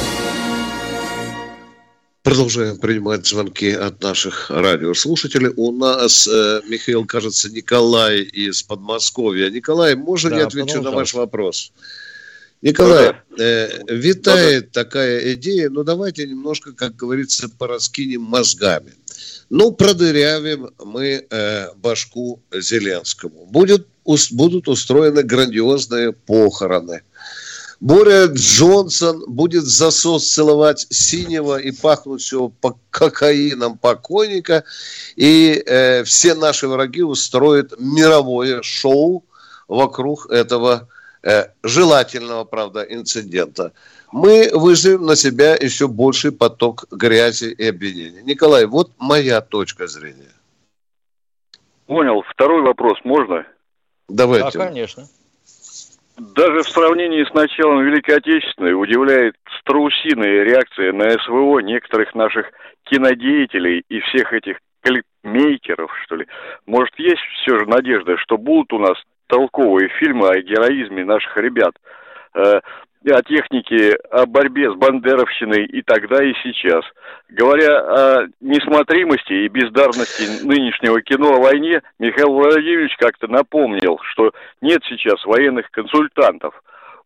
[2.23, 5.51] Продолжаем принимать звонки от наших радиослушателей.
[5.55, 9.49] У нас, э, Михаил, кажется, Николай из Подмосковья.
[9.49, 11.71] Николай, можно да, я отвечу на ваш вопрос?
[12.61, 18.93] Николай, э, витает да, такая идея, но давайте немножко, как говорится, пораскинем мозгами.
[19.49, 23.47] Ну, продырявим мы э, башку Зеленскому.
[23.47, 27.01] Будет, ус, будут устроены грандиозные похороны–
[27.81, 34.63] Боря Джонсон будет засос целовать синего и пахнущего по кокаином покойника,
[35.15, 39.25] и э, все наши враги устроят мировое шоу
[39.67, 40.89] вокруг этого
[41.23, 43.71] э, желательного, правда, инцидента.
[44.11, 48.21] Мы вызовем на себя еще больший поток грязи и обвинений.
[48.21, 50.35] Николай, вот моя точка зрения.
[51.87, 52.21] Понял.
[52.31, 53.47] Второй вопрос можно?
[54.07, 54.55] Давайте.
[54.59, 55.07] Да, конечно.
[56.17, 62.51] Даже в сравнении с началом Великой Отечественной удивляет страусиная реакция на СВО некоторых наших
[62.83, 66.27] кинодеятелей и всех этих клипмейкеров, что ли.
[66.65, 68.97] Может, есть все же надежда, что будут у нас
[69.27, 71.73] толковые фильмы о героизме наших ребят,
[72.35, 72.59] э,
[73.09, 76.83] о технике, о борьбе с бандеровщиной и тогда, и сейчас.
[77.29, 84.81] Говоря о несмотримости и бездарности нынешнего кино о войне, Михаил Владимирович как-то напомнил, что нет
[84.87, 86.53] сейчас военных консультантов.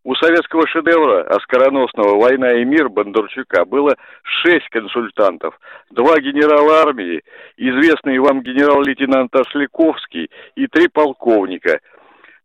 [0.03, 7.23] У советского шедевра оскароносного «Война и мир» Бондарчука было шесть консультантов, два генерала армии,
[7.58, 11.79] известный вам генерал-лейтенант Осляковский и три полковника–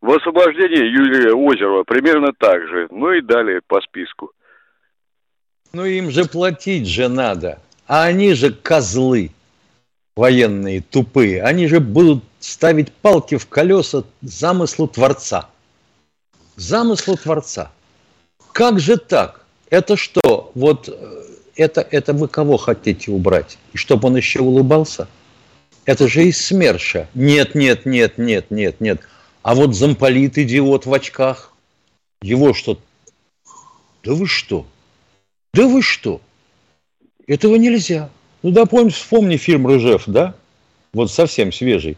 [0.00, 2.88] в освобождении Юрия Озерова примерно так же.
[2.90, 4.32] Ну и далее по списку.
[5.72, 7.60] Ну им же платить же надо.
[7.86, 9.30] А они же козлы
[10.16, 11.42] военные, тупые.
[11.42, 15.48] Они же будут ставить палки в колеса замыслу Творца.
[16.56, 17.70] Замыслу Творца.
[18.52, 19.44] Как же так?
[19.70, 20.50] Это что?
[20.54, 21.22] Вот э,
[21.56, 23.58] это, это вы кого хотите убрать?
[23.72, 25.08] И чтобы он еще улыбался?
[25.84, 27.08] Это же из СМЕРШа.
[27.14, 29.00] Нет, нет, нет, нет, нет, нет.
[29.42, 31.52] А вот замполит идиот в очках,
[32.20, 32.78] его что?
[34.02, 34.66] Да вы что?
[35.54, 36.20] Да вы что?
[37.26, 38.10] Этого нельзя.
[38.42, 40.34] Ну да, помни, вспомни фильм «Рыжев», да?
[40.92, 41.96] Вот совсем свежий.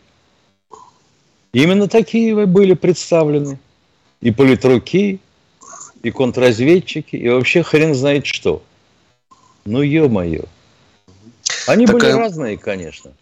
[1.53, 3.59] Именно такие были представлены.
[4.21, 5.21] И политруки,
[6.03, 8.63] и контрразведчики, и вообще хрен знает что.
[9.65, 10.45] Ну, ё-моё.
[11.67, 12.01] Они Такая...
[12.01, 13.13] были разные, конечно.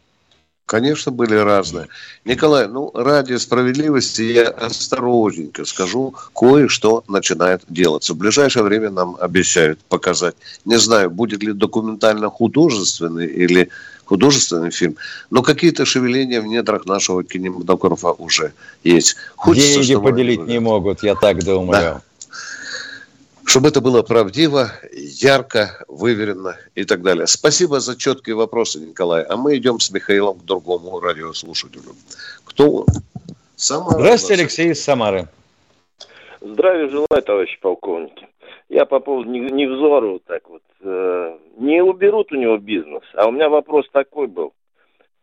[0.71, 1.89] Конечно, были разные.
[2.25, 8.15] Николай, ну, ради справедливости я осторожненько скажу, кое-что начинает делаться.
[8.15, 10.37] В ближайшее время нам обещают показать.
[10.65, 13.69] Не знаю, будет ли документально-художественный или
[14.05, 14.95] художественный фильм,
[15.31, 18.53] но какие-то шевеления в недрах нашего кинематографа уже
[18.85, 19.17] есть.
[19.35, 21.73] Хочется, Деньги поделить не могут, я так думаю.
[21.73, 22.03] Да
[23.51, 27.27] чтобы это было правдиво, ярко, выверено и так далее.
[27.27, 29.25] Спасибо за четкие вопросы, Николай.
[29.25, 31.97] А мы идем с Михаилом к другому радиослушателю.
[32.45, 32.87] Кто он?
[33.57, 33.99] Самара.
[33.99, 35.27] Здравствуйте, Алексей из Самары.
[36.41, 38.29] Здравия желаю, товарищи полковники.
[38.69, 40.63] Я по поводу Невзора вот так вот.
[40.83, 44.53] Э, не уберут у него бизнес, а у меня вопрос такой был.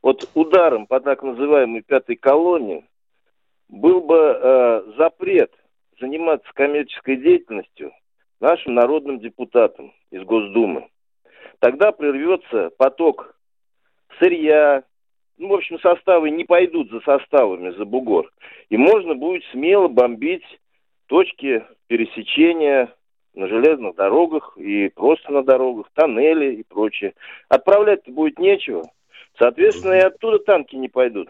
[0.02, 2.84] Вот ударом по так называемой пятой колонии
[3.70, 5.54] был бы э, запрет
[6.02, 7.94] заниматься коммерческой деятельностью
[8.40, 10.88] нашим народным депутатам из Госдумы.
[11.60, 13.36] Тогда прервется поток
[14.20, 14.84] сырья,
[15.38, 18.32] ну, в общем, составы не пойдут за составами, за бугор.
[18.70, 20.44] И можно будет смело бомбить
[21.08, 22.94] точки пересечения
[23.34, 27.14] на железных дорогах и просто на дорогах, тоннели и прочее.
[27.50, 28.84] Отправлять-то будет нечего.
[29.38, 31.30] Соответственно, и оттуда танки не пойдут.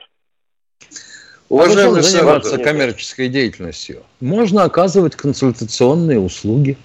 [1.50, 4.04] Уважаемый а заниматься коммерческой деятельностью.
[4.20, 6.78] Можно оказывать консультационные услуги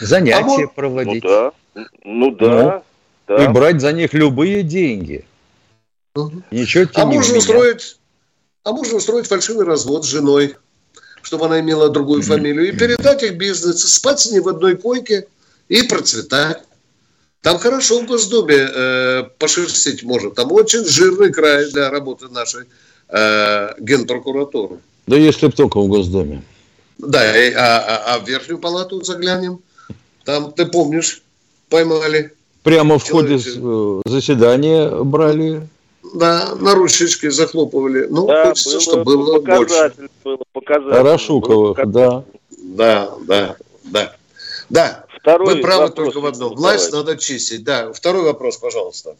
[0.00, 1.24] занятия а проводить.
[1.24, 1.52] Ну да,
[2.04, 2.84] ну да,
[3.26, 3.44] ну, да.
[3.44, 5.24] И брать за них любые деньги.
[6.14, 6.42] Угу.
[6.50, 7.96] Ничего тебе а не можно устроить,
[8.64, 10.56] А можно устроить фальшивый развод с женой,
[11.22, 15.26] чтобы она имела другую фамилию, и передать их бизнес, спать с ней в одной койке
[15.68, 16.62] и процветать.
[17.42, 20.34] Там хорошо в Госдуме э, пошерстить может.
[20.34, 22.64] Там очень жирный край для работы нашей
[23.08, 24.80] э, генпрокуратуры.
[25.06, 26.42] Да если бы только в Госдуме.
[26.98, 29.60] Да, и, а, а, а в Верхнюю палату заглянем.
[30.28, 31.22] Там, ты помнишь,
[31.70, 32.32] поймали.
[32.62, 35.66] Прямо в ходе э, заседания брали.
[36.14, 38.08] Да, на ручечке захлопывали.
[38.10, 39.92] Ну, да, хочется, было, чтобы было больше.
[40.22, 42.24] Было Рашуковых, да.
[42.58, 44.16] Да, да, да.
[44.68, 46.54] Да, Второй Вы правы вопрос, только в одном.
[46.56, 47.64] Власть надо чистить.
[47.64, 49.16] Да, второй вопрос, пожалуйста.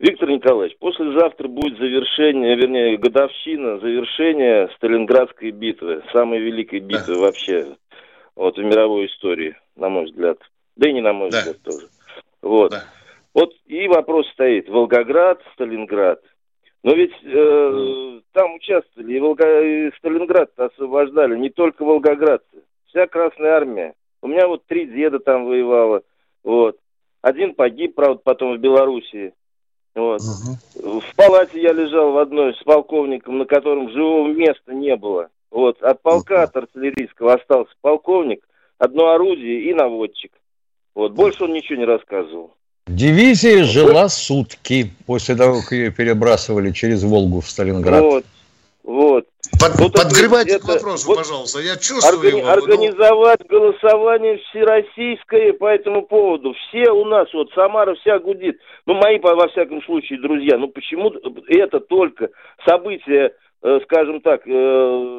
[0.00, 7.20] Виктор Николаевич, послезавтра будет завершение, вернее, годовщина завершения Сталинградской битвы, самой великой битвы да.
[7.20, 7.76] вообще
[8.34, 10.38] вот, в мировой истории на мой взгляд.
[10.76, 11.38] Да и не на мой да.
[11.38, 11.88] взгляд тоже.
[12.40, 12.70] Вот.
[12.70, 12.84] Да.
[13.34, 14.68] Вот и вопрос стоит.
[14.68, 16.20] Волгоград, Сталинград.
[16.82, 19.62] Но ведь э, там участвовали, и, Волго...
[19.62, 23.94] и Сталинград освобождали не только волгоградцы, вся Красная Армия.
[24.20, 26.02] У меня вот три деда там воевало.
[26.42, 26.76] Вот.
[27.20, 29.32] Один погиб, правда, потом в Белоруссии.
[29.94, 30.20] Вот.
[30.20, 31.00] Угу.
[31.00, 35.28] В палате я лежал в одной с полковником, на котором живого места не было.
[35.50, 35.80] Вот.
[35.82, 38.44] От полка от артиллерийского остался полковник,
[38.82, 40.32] одно орудие и наводчик.
[40.94, 42.54] Вот, больше он ничего не рассказывал.
[42.88, 48.02] Дивизия жила сутки после того, как ее перебрасывали через Волгу в Сталинград.
[48.02, 48.24] Вот,
[48.82, 49.26] вот.
[49.60, 51.60] Под, вот подгревайте это, к вопросу, вот пожалуйста.
[51.60, 52.48] Я чувствую органи- его.
[52.48, 53.58] Организовать но...
[53.58, 56.54] голосование всероссийское по этому поводу.
[56.54, 58.58] Все у нас, вот Самара вся гудит.
[58.86, 60.58] Ну, мои, во всяком случае, друзья.
[60.58, 61.12] Ну, почему
[61.46, 62.30] это только
[62.66, 63.32] событие,
[63.84, 64.50] скажем так, э,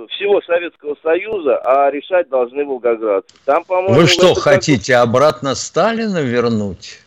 [0.09, 3.35] всего Советского Союза, а решать должны волгоградцы.
[3.45, 3.95] Там, по-моему...
[3.95, 5.03] Вы что, хотите как...
[5.03, 6.99] обратно Сталина вернуть?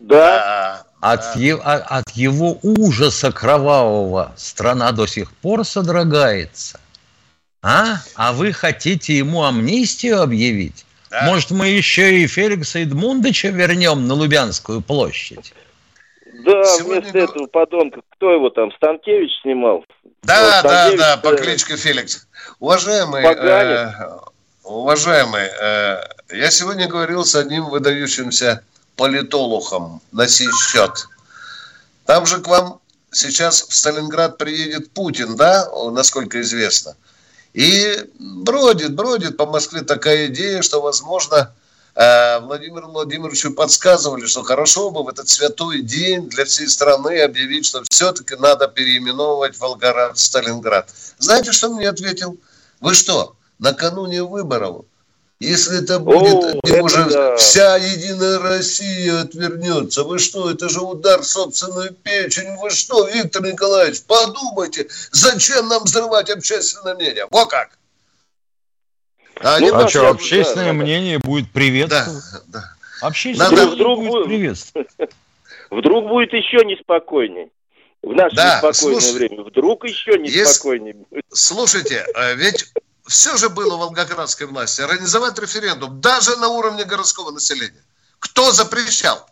[0.00, 0.84] Да.
[1.00, 1.32] От, да.
[1.40, 6.80] Е, от его ужаса кровавого страна до сих пор содрогается.
[7.62, 7.96] А?
[8.14, 10.86] А вы хотите ему амнистию объявить?
[11.10, 11.22] Да.
[11.24, 15.52] Может, мы еще и Феликса Эдмундовича вернем на Лубянскую площадь?
[16.48, 17.00] Да, Сегодня...
[17.02, 19.84] вместо этого подонка, кто его там, Станкевич снимал?
[20.22, 22.26] Да, вот, да, да, по кличке Феликс.
[22.58, 23.92] Уважаемый, э,
[24.64, 28.64] уважаемый, э, я сегодня говорил с одним выдающимся
[28.96, 31.06] политологом на сей счет.
[32.06, 32.80] Там же к вам
[33.10, 36.96] сейчас в Сталинград приедет Путин, да, насколько известно.
[37.52, 41.57] И бродит, бродит по Москве такая идея, что, возможно, э,
[41.98, 47.82] Владимиру Владимировичу подсказывали, что хорошо бы в этот святой день для всей страны объявить, что
[47.90, 50.88] все-таки надо переименовывать Волгоград в Сталинград.
[51.18, 52.36] Знаете, что мне ответил?
[52.80, 54.84] Вы что, накануне выборов
[55.40, 57.36] если это будет, О, это уже да.
[57.36, 60.02] вся Единая Россия отвернется.
[60.02, 62.56] Вы что, это же удар в собственную печень.
[62.56, 67.26] Вы что, Виктор Николаевич, подумайте, зачем нам взрывать общественное мнение?
[67.30, 67.77] Во как!
[69.40, 71.26] А, ну, а что, общественное да, мнение да.
[71.26, 72.24] будет приветствовать?
[72.48, 73.06] Да, да.
[73.06, 73.70] Общественное Надо...
[73.70, 74.88] вдруг будет приветствовать.
[75.70, 77.52] Вдруг будет еще неспокойней.
[78.02, 79.14] В наше да, неспокойное слуш...
[79.14, 79.42] время.
[79.42, 81.08] Вдруг еще неспокойней Есть...
[81.10, 81.24] будет.
[81.30, 82.72] Слушайте, а ведь
[83.06, 87.82] все же было в волгоградской власти, организовать референдум даже на уровне городского населения.
[88.18, 89.28] Кто запрещал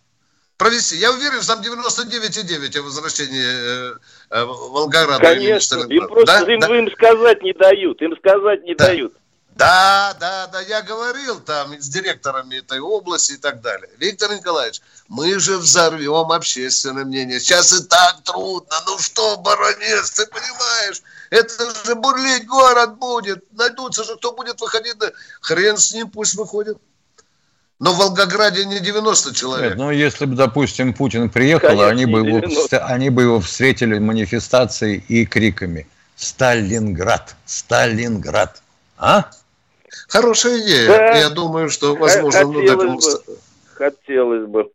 [0.57, 0.97] провести?
[0.97, 3.95] Я уверен, что там 99,9 о возвращении э,
[4.31, 5.21] э, Волгограда.
[5.21, 6.53] Конечно, им просто да?
[6.53, 6.79] им, да?
[6.79, 8.87] им сказать не дают, им сказать не да.
[8.87, 9.15] дают.
[9.57, 13.89] Да, да, да, я говорил там с директорами этой области и так далее.
[13.97, 17.41] Виктор Николаевич, мы же взорвем общественное мнение.
[17.41, 18.77] Сейчас и так трудно.
[18.87, 21.03] Ну что, баронец, ты понимаешь?
[21.31, 23.45] Это же бурлить город будет.
[23.53, 24.97] Найдутся же, кто будет выходить.
[25.41, 26.77] Хрен с ним, пусть выходит.
[27.79, 29.71] Но в Волгограде не 90 человек.
[29.71, 33.99] Нет, ну, если бы, допустим, Путин приехал, Конечно, они, бы его, они бы его встретили
[33.99, 37.37] манифестацией и криками «Сталинград!
[37.47, 38.63] Сталинград!»
[38.99, 39.31] А?
[40.09, 40.87] Хорошая идея.
[40.89, 41.19] Да.
[41.19, 43.01] Я думаю, что, возможно, Хотелось ну, такому...
[43.01, 43.39] бы.
[43.75, 44.71] Хотелось бы.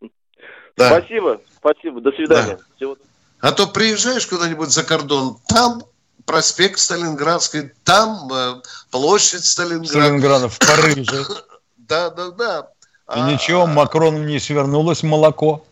[0.77, 0.87] Да.
[0.89, 2.01] Спасибо, спасибо.
[2.01, 2.57] До свидания.
[2.57, 2.63] Да.
[2.75, 2.97] Всего...
[3.39, 5.83] А то приезжаешь куда-нибудь за кордон, там
[6.25, 9.87] проспект Сталинградский, там э, площадь Сталинграда.
[9.87, 11.25] Сталинграда в Париже.
[11.77, 12.59] Да, да, да.
[12.59, 15.65] И а, ничего, Макрону не свернулось молоко.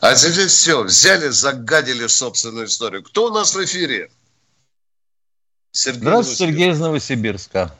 [0.00, 3.02] А здесь все, взяли, загадили собственную историю.
[3.02, 4.10] Кто у нас в эфире?
[5.76, 7.70] Сергей Здравствуйте, Сергей из Новосибирска.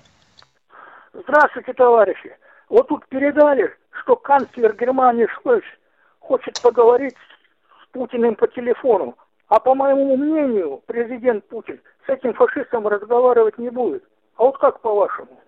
[1.15, 2.37] Здравствуйте, товарищи.
[2.69, 5.65] Вот тут передали, что канцлер Германии Шольц
[6.21, 9.17] хочет поговорить с Путиным по телефону.
[9.49, 14.05] А по моему мнению, президент Путин с этим фашистом разговаривать не будет.
[14.37, 15.41] А вот как по-вашему?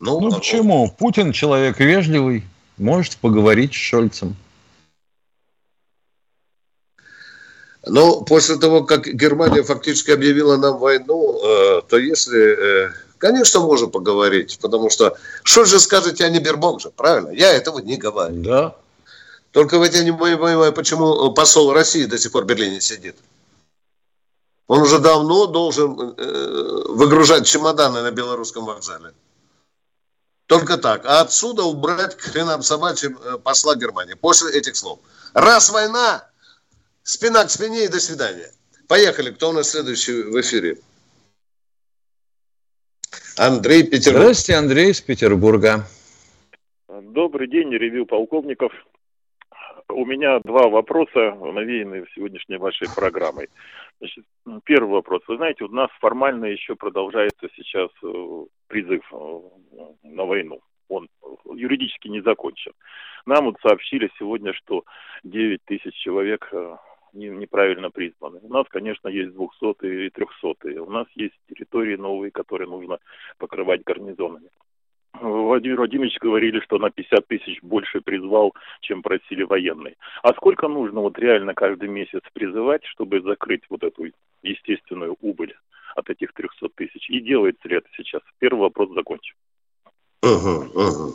[0.00, 0.90] Ну, ну почему?
[0.98, 2.44] Путин человек вежливый,
[2.78, 4.34] может поговорить с Шольцем.
[7.86, 12.86] Ну, после того, как Германия фактически объявила нам войну, э, то если...
[12.86, 17.30] Э, конечно, можем поговорить, потому что что же скажете, а не Бербок же, правильно?
[17.30, 18.42] Я этого не говорю.
[18.42, 18.76] Да.
[19.52, 23.16] Только вот я не понимаю, почему посол России до сих пор в Берлине сидит.
[24.66, 29.14] Он уже давно должен э, выгружать чемоданы на белорусском вокзале.
[30.46, 31.04] Только так.
[31.06, 34.14] А отсюда убрать к хренам собачьим э, посла Германии.
[34.14, 34.98] После этих слов.
[35.34, 36.28] Раз война,
[37.06, 38.50] спина к спине и до свидания.
[38.88, 39.30] Поехали.
[39.30, 40.76] Кто у нас следующий в эфире?
[43.38, 44.22] Андрей Петербург.
[44.22, 45.86] Здравствуйте, Андрей из Петербурга.
[46.88, 48.72] Добрый день, ревью полковников
[49.88, 53.48] у меня два вопроса, навеянные сегодняшней вашей программой.
[53.98, 54.24] Значит,
[54.64, 55.22] первый вопрос.
[55.28, 59.40] Вы знаете, у нас формально еще продолжается сейчас э, призыв э,
[60.02, 60.60] на войну.
[60.88, 61.08] Он
[61.54, 62.72] юридически не закончен.
[63.24, 64.84] Нам вот сообщили сегодня, что
[65.24, 66.48] 9 тысяч человек
[67.16, 68.40] неправильно призваны.
[68.42, 70.82] У нас, конечно, есть 200 и 300.
[70.82, 72.98] У нас есть территории новые, которые нужно
[73.38, 74.48] покрывать гарнизонами.
[75.20, 79.96] Владимир Владимирович говорили, что на 50 тысяч больше призвал, чем просили военные.
[80.22, 84.06] А сколько нужно вот реально каждый месяц призывать, чтобы закрыть вот эту
[84.42, 85.54] естественную убыль
[85.94, 87.08] от этих 300 тысяч?
[87.08, 88.22] И делается ли это сейчас?
[88.38, 89.34] Первый вопрос закончим.
[90.22, 91.14] Угу, угу.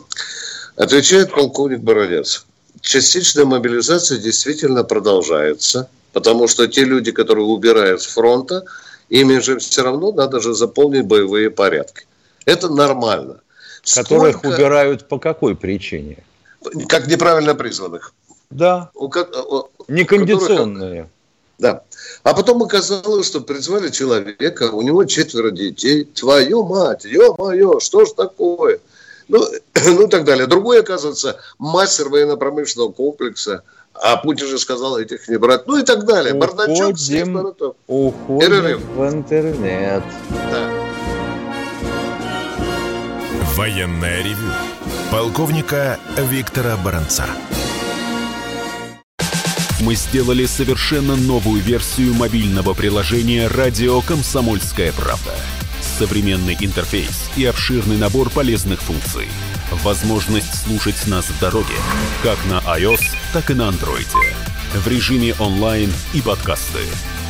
[0.76, 2.46] Отвечает полковник Бородец.
[2.80, 5.88] Частичная мобилизация действительно продолжается.
[6.12, 8.64] Потому что те люди, которые убирают с фронта,
[9.08, 12.06] ими же все равно надо же заполнить боевые порядки.
[12.44, 13.40] Это нормально.
[13.94, 14.54] Которых Сколько...
[14.54, 16.18] убирают по какой причине?
[16.88, 18.12] Как неправильно призванных.
[18.50, 18.90] Да.
[18.94, 20.90] У, у, Некондиционные.
[20.90, 21.10] Которых,
[21.58, 21.82] да.
[22.22, 26.04] А потом оказалось, что призвали человека, у него четверо детей.
[26.04, 28.80] Твою мать, ё-моё, что ж такое?
[29.28, 29.44] Ну,
[29.74, 30.46] ну и так далее.
[30.46, 33.62] Другой, оказывается, мастер военно-промышленного комплекса.
[33.94, 35.66] А Путин же сказал этих не брать.
[35.66, 36.34] Ну и так далее.
[36.34, 38.80] Уходим, Бардачок уходим Перерыв.
[38.80, 40.02] в интернет.
[40.50, 40.70] Да.
[43.54, 44.50] Военная ревю.
[45.10, 47.26] Полковника Виктора Баранца.
[49.80, 55.32] Мы сделали совершенно новую версию мобильного приложения «Радио Комсомольская правда»
[56.02, 59.28] современный интерфейс и обширный набор полезных функций.
[59.84, 61.76] Возможность слушать нас в дороге,
[62.24, 64.08] как на iOS, так и на Android.
[64.74, 66.80] В режиме онлайн и подкасты.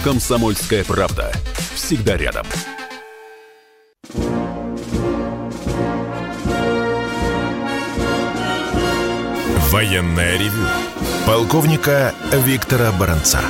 [0.03, 1.31] «Комсомольская правда».
[1.75, 2.47] Всегда рядом.
[9.70, 10.66] Военная ревю.
[11.27, 13.43] Полковника Виктора Баранца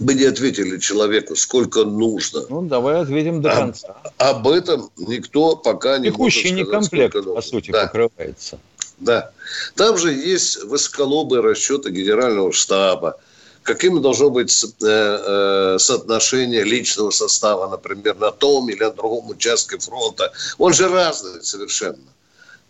[0.00, 2.44] мы не ответили человеку, сколько нужно.
[2.48, 3.96] Ну, давай ответим до конца.
[4.18, 7.86] Об, об этом никто пока не Текущий может сказать, некомплект, по сути, да.
[7.86, 8.58] покрывается.
[8.98, 9.30] Да.
[9.74, 13.18] Там же есть высоколобые расчеты генерального штаба,
[13.62, 19.78] каким должно быть э, э, соотношение личного состава, например, на том или на другом участке
[19.78, 20.32] фронта.
[20.58, 21.98] Он же разный совершенно.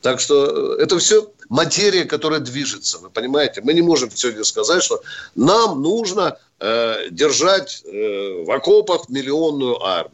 [0.03, 2.99] Так что э, это все материя, которая движется.
[2.99, 3.61] Вы понимаете?
[3.63, 5.03] Мы не можем сегодня сказать, что
[5.35, 10.13] нам нужно э, держать э, в окопах миллионную армию.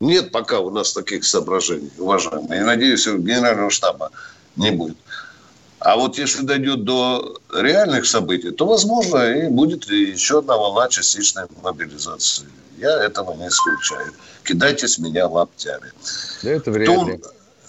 [0.00, 2.60] Нет пока у нас таких соображений, уважаемые.
[2.60, 4.10] Я надеюсь, у генерального штаба
[4.56, 4.96] не будет.
[5.78, 11.44] А вот если дойдет до реальных событий, то, возможно, и будет еще одна волна частичной
[11.62, 12.46] мобилизации.
[12.78, 14.12] Я этого не исключаю.
[14.44, 15.92] Кидайте с меня лаптями.
[16.42, 17.20] Да это вряд ли.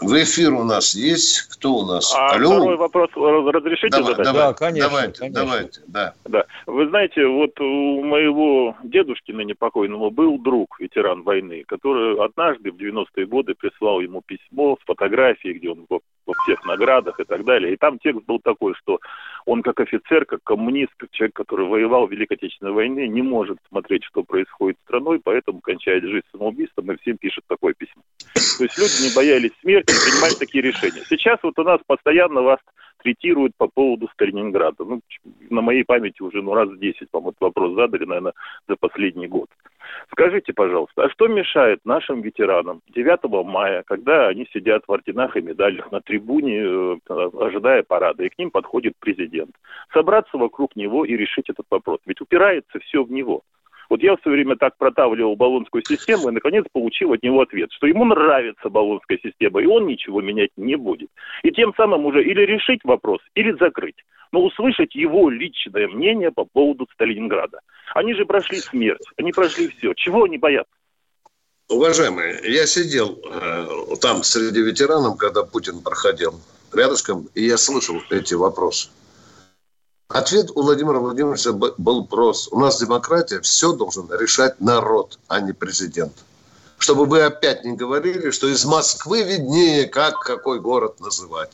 [0.04, 1.44] В эфир у нас есть.
[1.54, 2.14] Кто у нас?
[2.16, 2.58] А Алло?
[2.58, 4.26] второй вопрос разрешите давай, задать?
[4.26, 4.90] Давай, да, конечно.
[4.90, 5.42] Давайте, конечно.
[5.42, 6.14] давайте, да.
[6.26, 6.46] да.
[6.68, 12.76] Вы знаете, вот у моего дедушки ныне покойного был друг, ветеран войны, который однажды в
[12.76, 17.74] 90-е годы прислал ему письмо с фотографией, где он во всех наградах и так далее.
[17.74, 19.00] И там текст был такой, что
[19.46, 23.58] он как офицер, как коммунист, как человек, который воевал в Великой Отечественной войне, не может
[23.70, 28.02] смотреть, что происходит с страной, поэтому кончает жизнь самоубийством и всем пишет такое письмо.
[28.34, 31.04] То есть люди не боялись смерти принимали такие решения.
[31.10, 32.60] Сейчас вот у нас постоянно вас
[33.04, 34.84] третируют по поводу Сталинграда.
[34.84, 35.02] Ну,
[35.50, 38.34] на моей памяти уже ну, раз в 10, по-моему, этот вопрос задали, наверное,
[38.68, 39.50] за последний год.
[40.12, 45.42] Скажите, пожалуйста, а что мешает нашим ветеранам 9 мая, когда они сидят в орденах и
[45.42, 46.98] медалях на трибуне, э,
[47.40, 49.52] ожидая парада, и к ним подходит президент,
[49.94, 52.00] собраться вокруг него и решить этот вопрос?
[52.06, 53.42] Ведь упирается все в него.
[53.90, 57.88] Вот я все время так протавливал баллонскую систему и, наконец, получил от него ответ, что
[57.88, 61.10] ему нравится баллонская система, и он ничего менять не будет.
[61.44, 63.98] И тем самым уже или решить вопрос, или закрыть.
[64.32, 67.60] Но услышать его личное мнение по поводу Сталинграда.
[67.94, 69.94] Они же прошли смерть, они прошли все.
[69.94, 70.74] Чего они боятся?
[71.70, 76.34] Уважаемые, я сидел э, там среди ветеранов, когда Путин проходил
[76.74, 78.90] рядышком, и я слышал эти вопросы.
[80.08, 82.50] Ответ у Владимира Владимировича был прост.
[82.52, 86.14] У нас демократия, все должен решать народ, а не президент.
[86.78, 91.52] Чтобы вы опять не говорили, что из Москвы виднее, как какой город называть.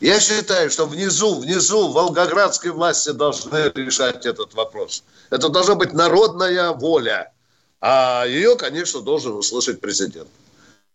[0.00, 5.02] Я считаю, что внизу, внизу волгоградской власти должны решать этот вопрос.
[5.28, 7.32] Это должна быть народная воля.
[7.80, 10.28] А ее, конечно, должен услышать президент.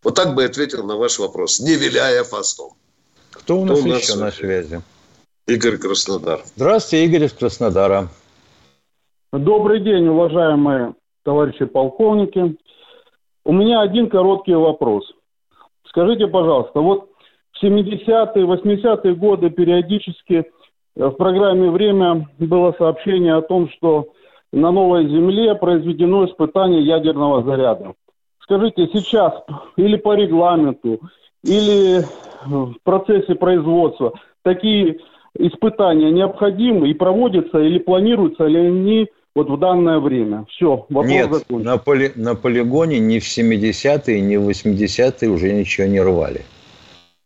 [0.02, 2.72] Вот так бы я ответил на ваш вопрос, не виляя фастом.
[3.30, 4.82] Кто у нас, Кто у нас еще на связи?
[5.48, 6.40] Игорь Краснодар.
[6.54, 8.08] Здравствуйте, Игорь из Краснодара.
[9.32, 12.56] Добрый день, уважаемые товарищи полковники.
[13.44, 15.04] У меня один короткий вопрос.
[15.88, 17.10] Скажите, пожалуйста, вот
[17.52, 20.44] в 70-е, 80-е годы периодически
[20.94, 24.12] в программе «Время» было сообщение о том, что
[24.52, 27.94] на новой Земле произведено испытание ядерного заряда.
[28.40, 29.34] Скажите, сейчас
[29.76, 31.00] или по регламенту,
[31.42, 32.04] или
[32.44, 34.12] в процессе производства
[34.42, 34.98] такие
[35.38, 40.44] испытания необходимы и проводятся или планируются ли они вот в данное время?
[40.50, 41.64] Все, вопрос Нет, закончен.
[41.64, 46.42] На, поли, на полигоне ни в 70-е, ни в 80-е уже ничего не рвали.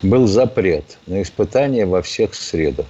[0.02, 2.86] Был запрет на испытания во всех средах.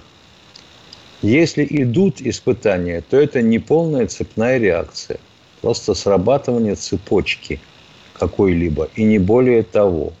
[1.21, 5.19] Если идут испытания, то это не полная цепная реакция.
[5.61, 7.59] Просто срабатывание цепочки
[8.13, 8.89] какой-либо.
[8.95, 10.13] И не более того.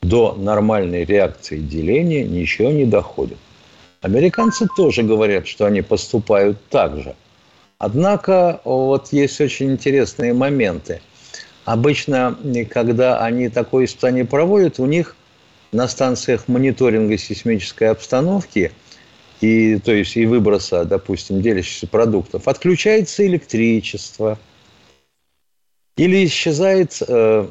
[0.00, 3.36] До нормальной реакции деления ничего не доходит.
[4.00, 7.14] Американцы тоже говорят, что они поступают так же.
[7.78, 11.02] Однако вот есть очень интересные моменты.
[11.66, 12.36] Обычно,
[12.70, 15.16] когда они такое испытание проводят, у них
[15.72, 18.72] на станциях мониторинга сейсмической обстановки
[19.40, 24.38] и, то есть и выброса, допустим, делящихся продуктов, отключается электричество
[25.96, 27.46] или исчезает, э,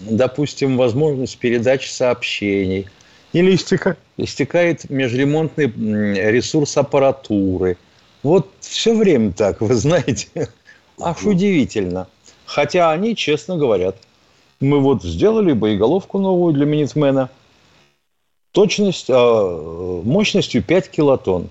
[0.00, 2.86] допустим, возможность передачи сообщений,
[3.32, 5.66] или истекает межремонтный
[6.30, 7.76] ресурс аппаратуры–
[8.22, 10.48] вот все время так, вы знаете.
[11.00, 12.06] Аж удивительно.
[12.44, 13.96] Хотя они честно говорят.
[14.60, 17.30] Мы вот сделали боеголовку новую для Минитмена.
[18.52, 21.48] Точность, э, мощностью 5 килотонн.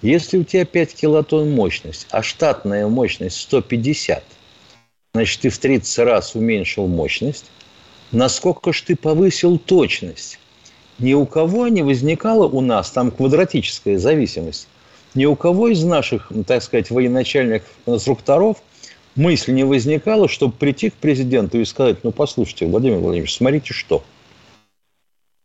[0.00, 4.24] Если у тебя 5 килотонн мощность, а штатная мощность 150,
[5.12, 7.50] значит, ты в 30 раз уменьшил мощность,
[8.10, 10.38] насколько же ты повысил точность?
[11.00, 14.68] Ни у кого не возникала у нас там квадратическая зависимость
[15.14, 18.58] ни у кого из наших, так сказать, военачальных инструкторов
[19.16, 24.04] мысль не возникала, чтобы прийти к президенту и сказать, ну, послушайте, Владимир Владимирович, смотрите, что.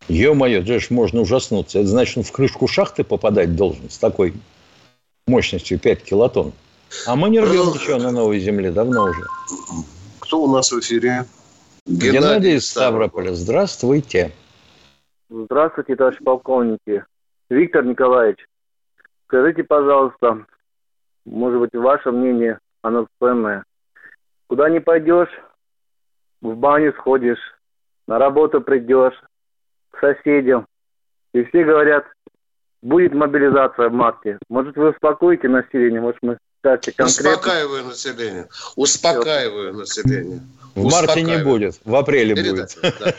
[0.07, 1.79] Ё-моё, это же можно ужаснуться.
[1.79, 4.33] Это значит, он в крышку шахты попадать должен с такой
[5.25, 6.53] мощностью 5 килотонн.
[7.07, 9.23] А мы не рвем ничего на новой земле давно уже.
[10.19, 11.25] Кто у нас в эфире?
[11.87, 13.33] Геннадий, Геннадий из Ставрополя.
[13.33, 14.31] Здравствуйте.
[15.29, 17.03] Здравствуйте, товарищ полковники.
[17.49, 18.45] Виктор Николаевич,
[19.27, 20.45] Скажите, пожалуйста,
[21.25, 23.65] может быть, ваше мнение, оно ценное.
[24.47, 25.29] Куда не пойдешь,
[26.41, 27.39] в баню сходишь,
[28.07, 29.19] на работу придешь,
[29.91, 30.67] к соседям.
[31.33, 32.05] И все говорят,
[32.83, 34.37] будет мобилизация в марте.
[34.47, 37.31] Может, вы успокоите население, может, мы скажете конкретно.
[37.31, 38.47] Успокаиваю население.
[38.75, 40.41] Успокаиваю население.
[40.75, 42.77] В марте не будет, в апреле будет.
[42.81, 43.13] Да.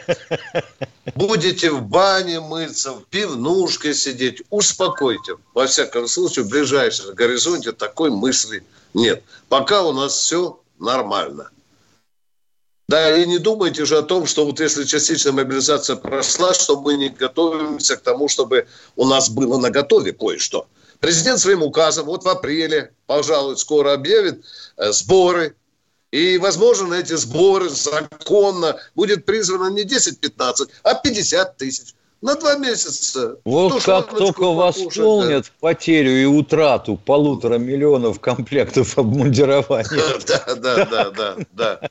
[1.15, 5.37] Будете в бане мыться, в пивнушке сидеть, успокойте.
[5.55, 9.23] Во всяком случае, в ближайшем горизонте такой мысли нет.
[9.49, 11.51] Пока у нас все нормально.
[12.89, 16.97] Да, и не думайте же о том, что вот если частичная мобилизация прошла, что мы
[16.97, 20.69] не готовимся к тому, чтобы у нас было на готове кое-что.
[21.01, 24.45] Президент своим указом вот в апреле, пожалуй, скоро объявит
[24.77, 25.57] э, сборы
[26.13, 31.95] и, возможно, эти сборы законно будет призвано не 10-15, а 50 тысяч.
[32.23, 33.37] На два месяца.
[33.45, 35.51] Вот как только восполнят да.
[35.61, 39.87] потерю и утрату полутора миллионов комплектов обмундирования.
[40.27, 41.91] Да, да, да, да, да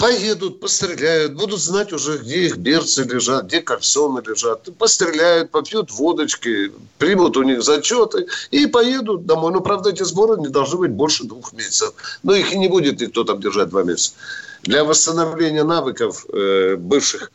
[0.00, 4.66] поедут, постреляют, будут знать уже, где их берцы лежат, где кальсоны лежат.
[4.78, 9.52] Постреляют, попьют водочки, примут у них зачеты и поедут домой.
[9.52, 11.92] Но, правда, эти сборы не должны быть больше двух месяцев.
[12.22, 14.14] Но их и не будет никто там держать два месяца.
[14.62, 17.30] Для восстановления навыков э, бывших,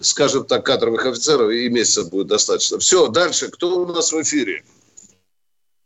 [0.00, 2.78] скажем так, кадровых офицеров и месяца будет достаточно.
[2.78, 3.48] Все, дальше.
[3.48, 4.62] Кто у нас в эфире?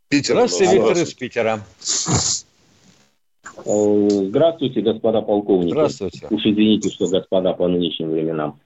[0.07, 0.35] Питер.
[0.35, 1.65] Здравствуйте, Виктор из Питера.
[3.65, 5.71] Э, здравствуйте, господа полковники.
[5.71, 6.27] Здравствуйте.
[6.29, 8.59] Уж извините, что господа по нынешним временам.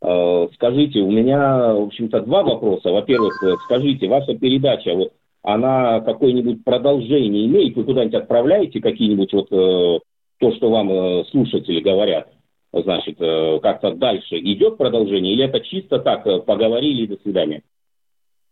[0.00, 2.90] Э, скажите, у меня, в общем-то, два вопроса.
[2.90, 7.76] Во-первых, э, скажите, ваша передача, вот, она какое-нибудь продолжение имеет?
[7.76, 12.28] Вы куда-нибудь отправляете какие-нибудь вот то, что вам слушатели говорят?
[12.72, 15.34] Значит, как-то дальше идет продолжение?
[15.34, 17.62] Или это чисто так, поговорили и до свидания?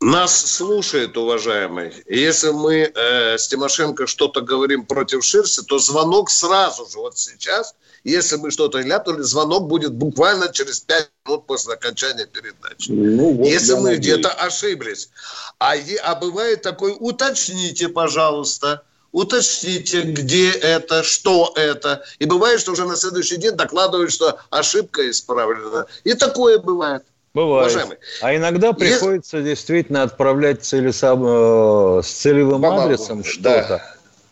[0.01, 1.93] Нас слушает, уважаемый.
[2.09, 7.75] Если мы э, с Тимошенко что-то говорим против Ширси, то звонок сразу же, вот сейчас,
[8.03, 12.91] если мы что-то ляпнули, звонок будет буквально через пять минут после окончания передачи.
[12.91, 15.11] Ну, вот если мы где-то ошиблись.
[15.59, 22.03] А, а бывает такой, уточните, пожалуйста, уточните, где это, что это.
[22.19, 25.85] И бывает, что уже на следующий день докладывают, что ошибка исправлена.
[26.05, 27.05] И такое бывает.
[27.33, 27.71] Бывает.
[27.71, 27.99] Уважаемый.
[28.23, 31.23] А иногда приходится действительно отправлять целесам...
[31.25, 33.83] Э, с целевым По адресом что-то, да.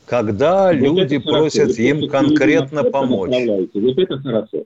[0.06, 1.82] когда вот люди просят хорошо.
[1.82, 3.30] им конкретно помочь.
[3.74, 4.64] Вот это хорошо.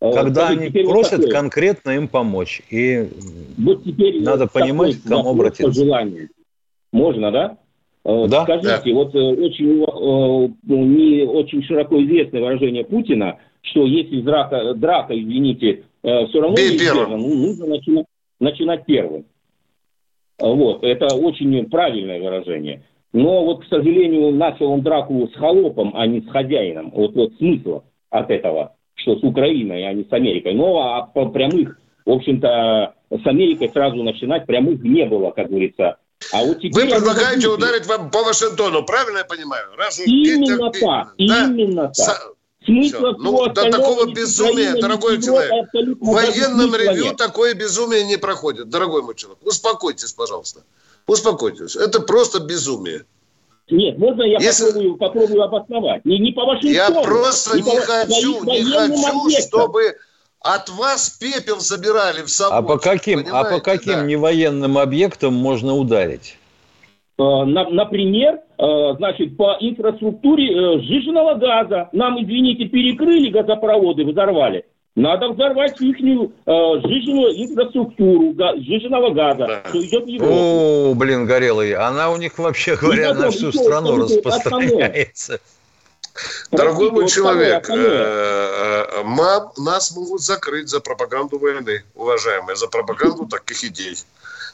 [0.00, 2.62] А когда Скажите, они просят вот конкретно им помочь.
[2.70, 3.10] И
[3.58, 5.64] вот теперь надо вот понимать, к кому обратиться.
[5.64, 6.28] Пожелание.
[6.92, 7.58] Можно, да?
[8.04, 8.44] Э, да.
[8.44, 8.94] Скажите, да.
[8.94, 9.84] вот э, очень,
[10.62, 16.56] ну, не очень широко известное выражение Путина, что если драка, драка извините, Э, все равно
[16.56, 17.16] Бей неизбежно.
[17.16, 18.06] Ну, нужно начинать,
[18.40, 19.26] начинать первым.
[20.38, 22.84] Вот, это очень правильное выражение.
[23.12, 26.90] Но вот, к сожалению, начал он драку с холопом, а не с хозяином.
[26.90, 30.54] Вот, вот смысл от этого, что с Украиной, а не с Америкой.
[30.54, 35.96] Но а по прямых, в общем-то, с Америкой сразу начинать прямых не было, как говорится.
[36.32, 39.64] А вот Вы предлагаете ударить вам по Вашингтону, правильно я понимаю?
[39.76, 41.46] Раз именно так, да?
[41.46, 42.34] именно так.
[42.68, 45.68] Смысла ну, до такого безумия, дорогой человек.
[46.00, 47.16] В военном ревью нет.
[47.16, 49.38] такое безумие не проходит, дорогой мой человек.
[49.44, 50.60] Успокойтесь, пожалуйста.
[51.06, 51.76] Успокойтесь.
[51.76, 53.06] Это просто безумие.
[53.70, 54.66] Нет, можно я Если...
[54.66, 56.04] попробую, попробую обосновать?
[56.04, 59.60] Не, не по вашей Я просто не, по, хочу, не хочу, объектам.
[59.60, 59.96] чтобы
[60.40, 62.58] от вас пепел забирали в собой.
[62.58, 64.04] А по каким, а по каким да.
[64.04, 66.37] невоенным объектам можно ударить?
[67.18, 71.88] Э, например, э, значит, по инфраструктуре э, сжиженного газа.
[71.92, 74.64] Нам, извините, перекрыли газопроводы, взорвали.
[74.94, 79.62] Надо взорвать их сжиженную инфраструктуру сжиженного газа, да.
[79.68, 80.32] что идет в Европу.
[80.32, 81.74] О, блин, горелый.
[81.74, 85.40] Она у них, вообще говоря, на всю страну распространяется.
[86.50, 87.68] Дорогой мой человек,
[89.04, 93.94] мам, нас могут закрыть за пропаганду войны, уважаемые, за пропаганду таких идей.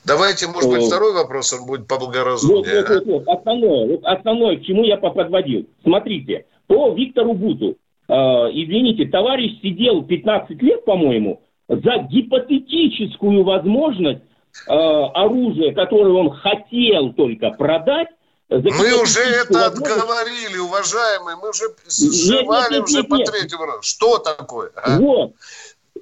[0.07, 2.80] Давайте, может быть, второй вопрос, он будет поблагоразумнее.
[2.80, 3.38] Вот, вот, вот, вот.
[3.38, 5.66] Основное, вот основное, к чему я подводил.
[5.82, 7.76] Смотрите, по Виктору Буту,
[8.09, 14.22] э, извините, товарищ сидел 15 лет, по-моему, за гипотетическую возможность
[14.68, 18.09] э, оружия, которое он хотел только продать,
[18.50, 23.82] мы уже это отговорили, уважаемые, мы уже сживали уже нет, по третьему разу.
[23.82, 24.70] Что такое?
[24.76, 24.98] А?
[24.98, 25.32] Вот.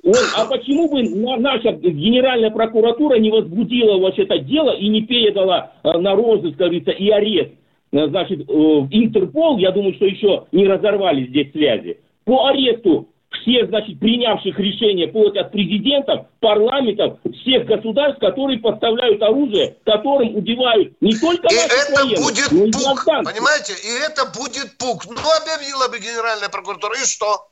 [0.04, 1.02] Он, а почему бы
[1.38, 6.90] наша Генеральная прокуратура не возбудила вот это дело и не передала э, на розыск, говорится,
[6.90, 7.52] и арест?
[7.92, 12.00] Э, значит, э, Интерпол, я думаю, что еще не разорвали здесь связи.
[12.24, 13.10] По аресту
[13.42, 20.94] всех, значит, принявших решения, вплоть от президентов, парламентов, всех государств, которые поставляют оружие, которым убивают
[21.00, 23.74] не только и это военных, будет пук, понимаете?
[23.74, 25.04] И это будет пук.
[25.06, 27.51] Ну, объявила бы Генеральная прокуратура, и что?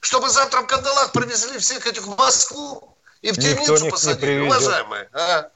[0.00, 5.08] Чтобы завтра в кандалах привезли всех этих в Москву и в темницу посадили, уважаемые.
[5.12, 5.50] А?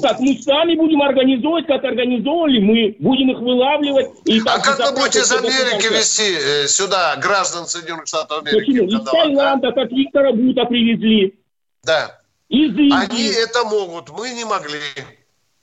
[0.00, 4.10] Так мы сами будем организовывать, как организовывали, мы будем их вылавливать.
[4.24, 8.58] И а как вы будете из Америки вести э, сюда граждан Соединенных Штатов Америки?
[8.58, 8.86] Почему?
[8.88, 9.72] Из Таиланда, а?
[9.72, 11.38] как Виктора Бута привезли.
[11.84, 12.18] Да.
[12.48, 14.80] Из Они это могут, мы не могли.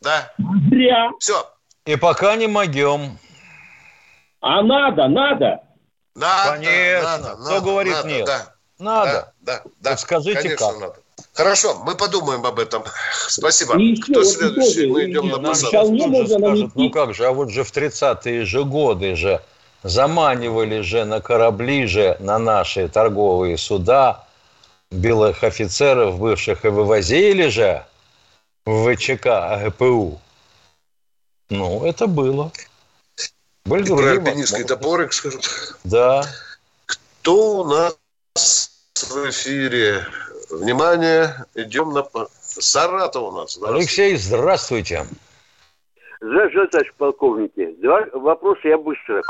[0.01, 0.32] Да.
[0.70, 1.09] Зря.
[1.20, 1.51] Все.
[1.86, 3.18] И пока не могем.
[4.41, 5.61] А надо, надо.
[6.18, 7.03] Надо, Конечно.
[7.03, 8.26] Надо, Кто надо, говорит надо, нет?
[8.26, 8.53] Да.
[8.80, 9.34] Надо.
[9.41, 9.97] Да, да, да.
[9.97, 10.80] скажите Конечно, как.
[10.80, 10.95] Надо.
[11.34, 12.84] Хорошо, мы подумаем об этом.
[13.28, 13.80] Спасибо.
[13.80, 14.88] И Кто следующий?
[14.88, 15.95] Мы идем на посадку.
[15.95, 19.41] Скажет, ну как же, а вот же в 30-е же годы же
[19.84, 24.26] заманивали же на корабли же на наши торговые суда
[24.89, 27.86] белых офицеров бывших и вывозили же
[28.65, 30.20] в ВЧК АГПУ.
[31.49, 32.51] Ну, это было.
[33.68, 35.45] Были и про альпинистский топорик скажут.
[35.84, 36.24] Да.
[36.86, 37.97] Кто у нас
[38.95, 40.05] в эфире?
[40.49, 42.07] Внимание, идем на...
[42.41, 43.59] Саратов у нас.
[43.61, 45.05] Алексей, здравствуйте.
[46.22, 47.76] Здравствуйте, товарищ полковники.
[47.82, 49.22] Два вопроса я быстро.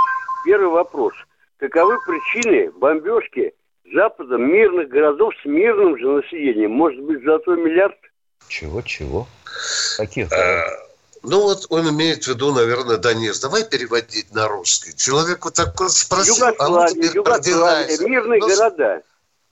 [0.46, 1.14] Первый вопрос.
[1.58, 3.54] Каковы причины бомбежки
[3.94, 6.72] Западом мирных городов с мирным же населением?
[6.72, 7.98] Может быть, золотой миллиард?
[8.48, 9.28] Чего-чего?
[9.98, 10.30] Каких?
[11.24, 13.40] Ну вот он имеет в виду, наверное, Донец.
[13.40, 14.96] Давай переводить на русский.
[14.96, 19.02] Человек вот такой спросил, Югославия, а ну теперь Югославия, мирные ну, города.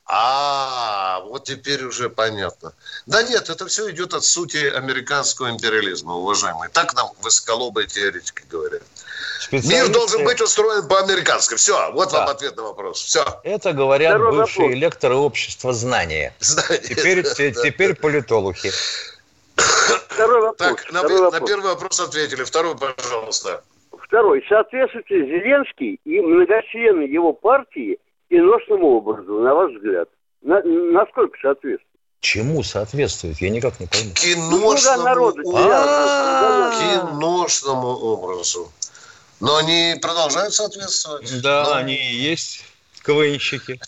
[0.08, 2.74] А, вот теперь уже понятно.
[3.08, 6.70] Да нет, это все идет от сути американского империализма, уважаемые.
[6.70, 8.84] Так нам высоколобые теоретики говорят.
[9.40, 9.74] Специалисты...
[9.74, 11.56] Мир должен быть устроен по-американски.
[11.56, 12.20] Все, вот да.
[12.20, 13.02] вам ответ на вопрос.
[13.02, 13.42] Все.
[13.44, 14.80] Это говорят Второй бывшие вопрос.
[14.80, 16.36] лекторы общества знания.
[16.40, 16.82] знания.
[16.84, 17.24] Теперь,
[17.64, 18.72] теперь политологи.
[20.16, 20.58] Второй вопрос.
[20.58, 21.42] Так, на, Второй вопрос.
[21.42, 22.44] на первый вопрос ответили.
[22.44, 23.64] Второй, пожалуйста.
[23.92, 24.46] Второй.
[24.48, 28.00] Соответствует ли Зеленский и многочлены его партии
[28.30, 30.10] киношному образу, на ваш взгляд?
[30.42, 31.92] На, насколько соответствует?
[32.22, 33.38] Чему соответствует?
[33.40, 34.12] Я никак не пойму.
[34.14, 38.72] Киношному, а, киношному образу.
[39.42, 41.42] Но они продолжают соответствовать.
[41.44, 41.76] Да, Но...
[41.76, 42.64] они и есть
[43.04, 43.80] КВНщики.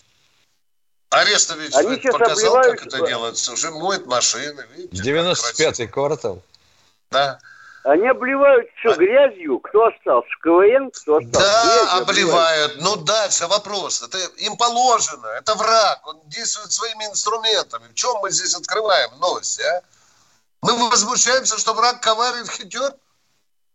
[1.10, 2.80] Ареста ведь Они показал, обливают...
[2.80, 3.52] как это делается.
[3.52, 4.64] Уже моют машины.
[4.76, 6.42] Видите, 95-й квартал.
[7.10, 7.38] Да.
[7.84, 8.96] Они обливают все а...
[8.96, 9.58] грязью.
[9.60, 10.28] Кто остался?
[10.42, 10.90] КВН?
[10.90, 11.38] Кто остался?
[11.38, 12.80] Да, Грязь обливают.
[12.80, 14.02] Ну, дальше вопрос.
[14.02, 15.26] Это им положено.
[15.28, 16.06] Это враг.
[16.06, 17.88] Он действует своими инструментами.
[17.88, 19.82] В чем мы здесь открываем новость, а?
[20.60, 22.94] Мы возмущаемся, что враг коварен, хитер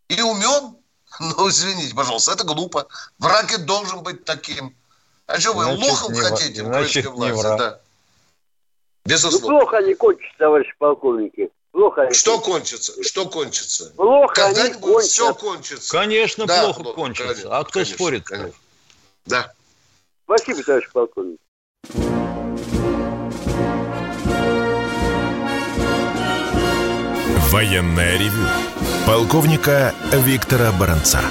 [0.07, 0.77] и умен.
[1.19, 2.87] Ну, извините, пожалуйста, это глупо.
[3.19, 4.75] Враг и должен быть таким.
[5.25, 7.57] А что вы, значит, лохом хотите в значит, власти?
[7.57, 7.79] Да.
[9.05, 9.49] Безусловно.
[9.49, 11.49] Ну, плохо они кончатся, товарищи полковники.
[11.71, 13.03] Плохо они Что кончится?
[13.03, 13.91] Что кончится?
[13.95, 15.91] Плохо Когда-нибудь они все кончится.
[15.91, 17.27] Конечно, да, плохо, плохо кончится.
[17.27, 18.25] Конечно, а кто конечно, спорит?
[18.25, 18.53] Конечно.
[19.25, 19.53] Да.
[20.25, 21.39] Спасибо, товарищ полковник.
[27.49, 28.47] Военная ревю.
[29.05, 31.21] Полковника Виктора Баранца.